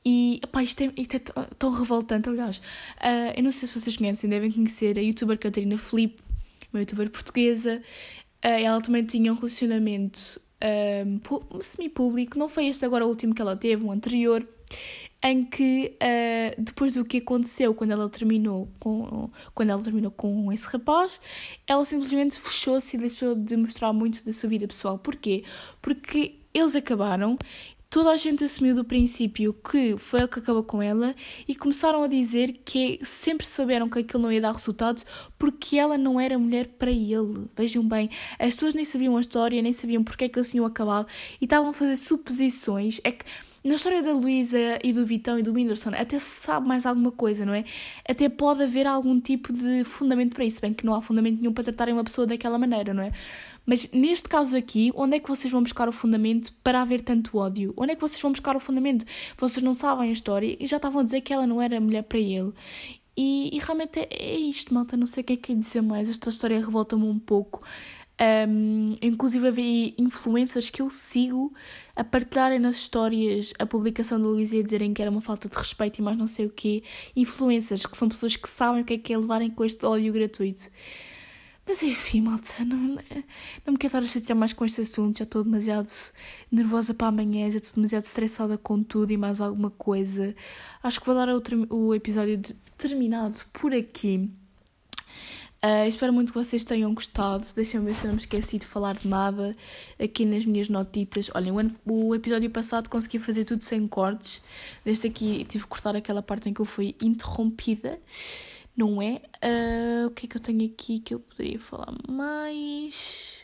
E 0.03 0.41
pá, 0.51 0.63
isto 0.63 0.81
é, 0.81 0.91
isto 0.97 1.15
é 1.15 1.19
tão 1.57 1.71
revoltante. 1.71 2.27
Aliás, 2.27 2.57
uh, 2.57 3.33
eu 3.37 3.43
não 3.43 3.51
sei 3.51 3.67
se 3.67 3.79
vocês 3.79 3.95
conhecem, 3.97 4.29
devem 4.29 4.51
conhecer 4.51 4.97
a 4.97 5.01
youtuber 5.01 5.37
Catarina 5.37 5.77
Felipe, 5.77 6.21
uma 6.73 6.79
youtuber 6.79 7.09
portuguesa. 7.09 7.77
Uh, 8.43 8.47
ela 8.47 8.81
também 8.81 9.05
tinha 9.05 9.31
um 9.31 9.35
relacionamento 9.35 10.41
um, 10.63 11.61
semi-público, 11.61 12.37
não 12.37 12.49
foi 12.49 12.67
este 12.67 12.85
agora 12.85 13.05
o 13.05 13.09
último 13.09 13.33
que 13.33 13.41
ela 13.41 13.55
teve, 13.55 13.83
o 13.83 13.91
anterior, 13.91 14.47
em 15.23 15.45
que 15.45 15.95
uh, 16.01 16.61
depois 16.61 16.93
do 16.93 17.05
que 17.05 17.17
aconteceu 17.17 17.73
quando 17.75 17.91
ela 17.91 18.09
terminou 18.09 18.67
com 18.79 19.29
quando 19.53 19.69
ela 19.69 19.83
terminou 19.83 20.09
com 20.11 20.51
esse 20.51 20.65
rapaz, 20.65 21.19
ela 21.67 21.85
simplesmente 21.85 22.39
fechou-se 22.39 22.95
e 22.95 22.99
deixou 22.99 23.35
de 23.35 23.55
mostrar 23.55 23.93
muito 23.93 24.25
da 24.25 24.33
sua 24.33 24.49
vida 24.49 24.67
pessoal. 24.67 24.97
Porquê? 24.97 25.43
Porque 25.81 26.39
eles 26.53 26.75
acabaram 26.75 27.37
toda 27.91 28.10
a 28.10 28.15
gente 28.15 28.45
assumiu 28.45 28.73
do 28.73 28.86
princípio 28.86 29.54
que 29.54 29.97
foi 29.97 30.21
ele 30.21 30.27
que 30.30 30.39
acabou 30.39 30.63
com 30.63 30.82
ela 30.82 31.13
e 31.45 31.54
começaram 31.54 32.01
a 32.01 32.08
dizer 32.08 32.62
que 32.63 33.01
sempre 33.04 33.45
souberam 33.45 33.89
que 33.89 33.99
aquilo 33.99 34.23
não 34.23 34.32
ia 34.32 34.39
dar 34.39 34.54
resultados 34.54 35.06
porque 35.38 35.77
ela 35.77 35.97
não 35.97 36.17
era 36.17 36.39
mulher 36.39 36.69
para 36.80 36.89
ele. 36.89 37.49
Vejam 37.54 37.86
bem, 37.86 38.10
as 38.39 38.56
pessoas 38.56 38.73
nem 38.73 38.86
sabiam 38.86 39.17
a 39.17 39.19
história, 39.19 39.62
nem 39.62 39.73
sabiam 39.73 40.06
porque 40.06 40.23
é 40.23 40.30
que 40.30 40.39
eles 40.39 40.49
tinham 40.49 40.65
acabado 40.65 41.06
e 41.39 41.43
estavam 41.43 41.71
a 41.71 41.73
fazer 41.73 41.97
suposições. 41.97 43.01
É 43.04 43.12
que 43.12 43.25
na 43.63 43.76
história 43.76 44.02
da 44.02 44.13
Luísa 44.13 44.80
e 44.84 44.91
do 44.91 45.06
Vitão 45.06 45.38
e 45.38 45.43
do 45.43 45.54
Whindersson 45.54 45.91
até 45.95 46.17
se 46.17 46.41
sabe 46.41 46.67
mais 46.67 46.86
alguma 46.86 47.12
coisa, 47.12 47.45
não 47.45 47.54
é? 47.54 47.63
Até 48.08 48.28
pode 48.28 48.63
haver 48.63 48.88
algum 48.88 49.19
tipo 49.19 49.54
de 49.54 49.84
fundamento 49.84 50.34
para 50.34 50.45
isso, 50.45 50.60
bem 50.62 50.74
que 50.74 50.86
não 50.86 50.95
há 50.95 51.02
fundamento 51.02 51.39
nenhum 51.39 51.54
para 51.54 51.65
tratarem 51.65 51.93
uma 51.93 52.04
pessoa 52.04 52.26
daquela 52.26 52.58
maneira, 52.58 52.93
não 52.93 53.04
é? 53.04 53.12
Mas 53.65 53.89
neste 53.91 54.28
caso 54.28 54.56
aqui, 54.58 54.91
onde 54.95 55.17
é 55.17 55.19
que 55.19 55.30
vocês 55.30 55.52
vão 55.52 55.62
buscar 55.62 55.88
o 55.88 55.91
fundamento 55.91 56.52
para 56.63 56.82
haver 56.82 57.02
tanto 57.02 57.38
ódio? 57.38 57.74
Onde 57.78 57.91
é 57.91 57.95
que 57.95 58.02
vocês 58.02 58.19
vão 58.19 58.32
buscar 58.32 58.56
o 58.56 58.60
fundamento? 58.60 59.06
Vocês 59.38 59.63
não 59.63 59.74
sabem 59.74 60.10
a 60.10 60.13
história 60.13 60.58
e 60.60 60.65
já 60.65 60.78
estavam 60.78 61.02
a 61.02 61.04
dizer 61.04 61.21
que 61.21 61.32
ela 61.32 61.45
não 61.45 61.62
era 61.62 61.80
mulher 61.80 62.04
para 62.04 62.17
ele. 62.17 62.52
E, 63.15 63.56
e 63.56 63.60
realmente 63.60 64.00
é, 64.00 64.08
é, 64.10 64.36
isto, 64.36 64.74
malta. 64.74 64.97
Não 64.97 65.06
sei 65.06 65.21
o 65.21 65.26
que 65.26 65.34
é 65.34 65.38
que 65.38 65.52
é 65.52 65.56
dizer 65.56 65.82
mais. 65.82 66.10
Esta 66.10 66.30
história 66.30 66.60
revolta-me 66.60 67.04
um 67.04 67.19
pouco. 67.19 67.62
Um, 68.21 68.97
inclusive 69.01 69.47
havia 69.47 69.95
influencers 69.97 70.69
que 70.69 70.79
eu 70.79 70.91
sigo 70.91 71.51
a 71.95 72.03
partilharem 72.03 72.60
nas 72.60 72.75
histórias 72.75 73.51
a 73.57 73.65
publicação 73.65 74.21
da 74.21 74.27
Luísa 74.27 74.57
e 74.57 74.63
dizerem 74.63 74.93
que 74.93 75.01
era 75.01 75.10
uma 75.10 75.21
falta 75.21 75.49
de 75.49 75.55
respeito 75.55 75.97
e 75.97 76.01
mais 76.03 76.15
não 76.17 76.27
sei 76.27 76.45
o 76.45 76.49
quê. 76.51 76.84
Influencers, 77.15 77.86
que 77.88 77.97
são 77.97 78.07
pessoas 78.07 78.36
que 78.36 78.47
sabem 78.47 78.84
o 78.84 78.86
que 78.86 78.93
é 78.93 78.97
que 78.99 79.12
é 79.12 79.17
levarem 79.17 79.49
com 79.49 79.65
este 79.65 79.84
ódio 79.86 80.13
gratuito. 80.13 80.69
Mas 81.65 81.81
enfim, 81.81 82.21
malta, 82.21 82.63
não, 82.63 82.77
não 82.77 83.73
me 83.73 83.77
quero 83.77 83.88
estar 83.88 83.99
a 83.99 84.07
chatear 84.07 84.38
mais 84.38 84.53
com 84.53 84.65
este 84.65 84.81
assunto. 84.81 85.17
Já 85.17 85.23
estou 85.23 85.43
demasiado 85.43 85.89
nervosa 86.51 86.93
para 86.93 87.07
amanhã, 87.07 87.49
já 87.49 87.57
estou 87.57 87.75
demasiado 87.75 88.03
estressada 88.05 88.57
com 88.57 88.84
tudo 88.84 89.12
e 89.12 89.17
mais 89.17 89.41
alguma 89.41 89.71
coisa. 89.71 90.36
Acho 90.84 90.99
que 90.99 91.05
vou 91.07 91.15
dar 91.15 91.29
outro, 91.29 91.65
o 91.73 91.95
episódio 91.95 92.38
de, 92.38 92.53
terminado 92.77 93.41
por 93.53 93.73
aqui. 93.73 94.29
Uh, 95.63 95.88
espero 95.88 96.12
muito 96.12 96.34
que 96.34 96.39
vocês 96.39 96.65
tenham 96.65 96.93
gostado. 96.93 97.45
Deixem-me 97.56 97.86
ver 97.86 97.95
se 97.95 98.04
eu 98.04 98.08
não 98.08 98.15
me 98.15 98.21
esqueci 98.21 98.58
de 98.58 98.65
falar 98.65 98.95
de 98.95 99.08
nada 99.08 99.56
aqui 100.00 100.26
nas 100.26 100.43
minhas 100.43 100.69
notitas. 100.69 101.30
Olhem, 101.36 101.52
o, 101.86 102.08
o 102.08 102.15
episódio 102.15 102.50
passado 102.50 102.89
consegui 102.89 103.19
fazer 103.19 103.45
tudo 103.45 103.63
sem 103.63 103.88
cortes. 103.88 104.41
Deste 104.84 105.08
aqui 105.08 105.45
tive 105.47 105.63
que 105.63 105.69
cortar 105.69 105.95
aquela 105.95 106.24
parte 106.24 106.50
em 106.50 106.54
que 106.54 106.62
eu 106.62 106.65
fui 106.65 106.95
interrompida 107.02 108.00
não 108.76 109.02
é? 109.02 109.21
Uh, 109.43 110.08
o 110.08 110.12
que 110.12 110.26
é 110.26 110.30
que 110.30 110.38
eu 110.38 110.41
tenho 110.41 110.65
aqui 110.65 111.00
que 111.00 111.13
eu 111.13 111.19
poderia 111.19 111.60
falar 111.60 111.93
mais? 112.08 113.41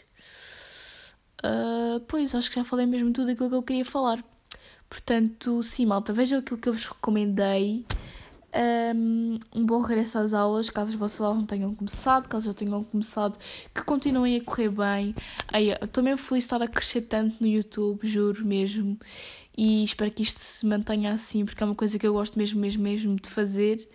Uh, 1.43 1.99
pois, 2.07 2.33
acho 2.33 2.49
que 2.49 2.55
já 2.55 2.63
falei 2.63 2.85
mesmo 2.85 3.11
tudo 3.11 3.31
aquilo 3.31 3.49
que 3.49 3.55
eu 3.55 3.63
queria 3.63 3.85
falar. 3.85 4.23
Portanto, 4.89 5.61
sim, 5.61 5.85
malta, 5.85 6.13
vejam 6.13 6.39
aquilo 6.39 6.57
que 6.57 6.69
eu 6.69 6.73
vos 6.73 6.87
recomendei 6.87 7.85
um, 8.95 9.39
bom 9.65 9.81
regresso 9.81 10.17
às 10.17 10.33
aulas, 10.33 10.69
caso 10.69 10.97
vocês 10.97 11.19
não 11.19 11.45
tenham 11.45 11.73
começado, 11.75 12.27
caso 12.27 12.47
já 12.47 12.53
tenham 12.53 12.83
começado, 12.83 13.37
que 13.73 13.83
continuem 13.83 14.37
a 14.37 14.43
correr 14.43 14.69
bem. 14.69 15.15
Estou 15.81 16.03
mesmo 16.03 16.17
feliz 16.17 16.43
de 16.43 16.47
estar 16.47 16.61
a 16.61 16.67
crescer 16.67 17.01
tanto 17.01 17.35
no 17.39 17.47
YouTube, 17.47 18.07
juro 18.07 18.45
mesmo. 18.45 18.97
E 19.57 19.83
espero 19.83 20.11
que 20.11 20.21
isto 20.21 20.39
se 20.39 20.65
mantenha 20.65 21.13
assim, 21.13 21.43
porque 21.43 21.63
é 21.63 21.65
uma 21.65 21.75
coisa 21.75 21.97
que 21.97 22.05
eu 22.05 22.13
gosto 22.13 22.37
mesmo, 22.37 22.59
mesmo, 22.59 22.83
mesmo 22.83 23.15
de 23.15 23.29
fazer. 23.29 23.87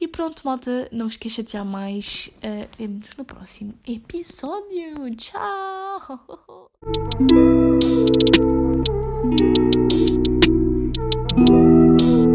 E 0.00 0.06
pronto, 0.06 0.42
malta, 0.44 0.88
não 0.92 1.06
esqueça 1.06 1.42
de 1.42 1.50
chatear 1.50 1.64
mais. 1.64 2.30
Ah, 2.42 2.46
uh, 2.46 2.68
Vemo-nos 2.78 3.16
no 3.16 3.24
próximo 3.24 3.74
episódio. 3.86 5.16
Tchau! 5.16 6.20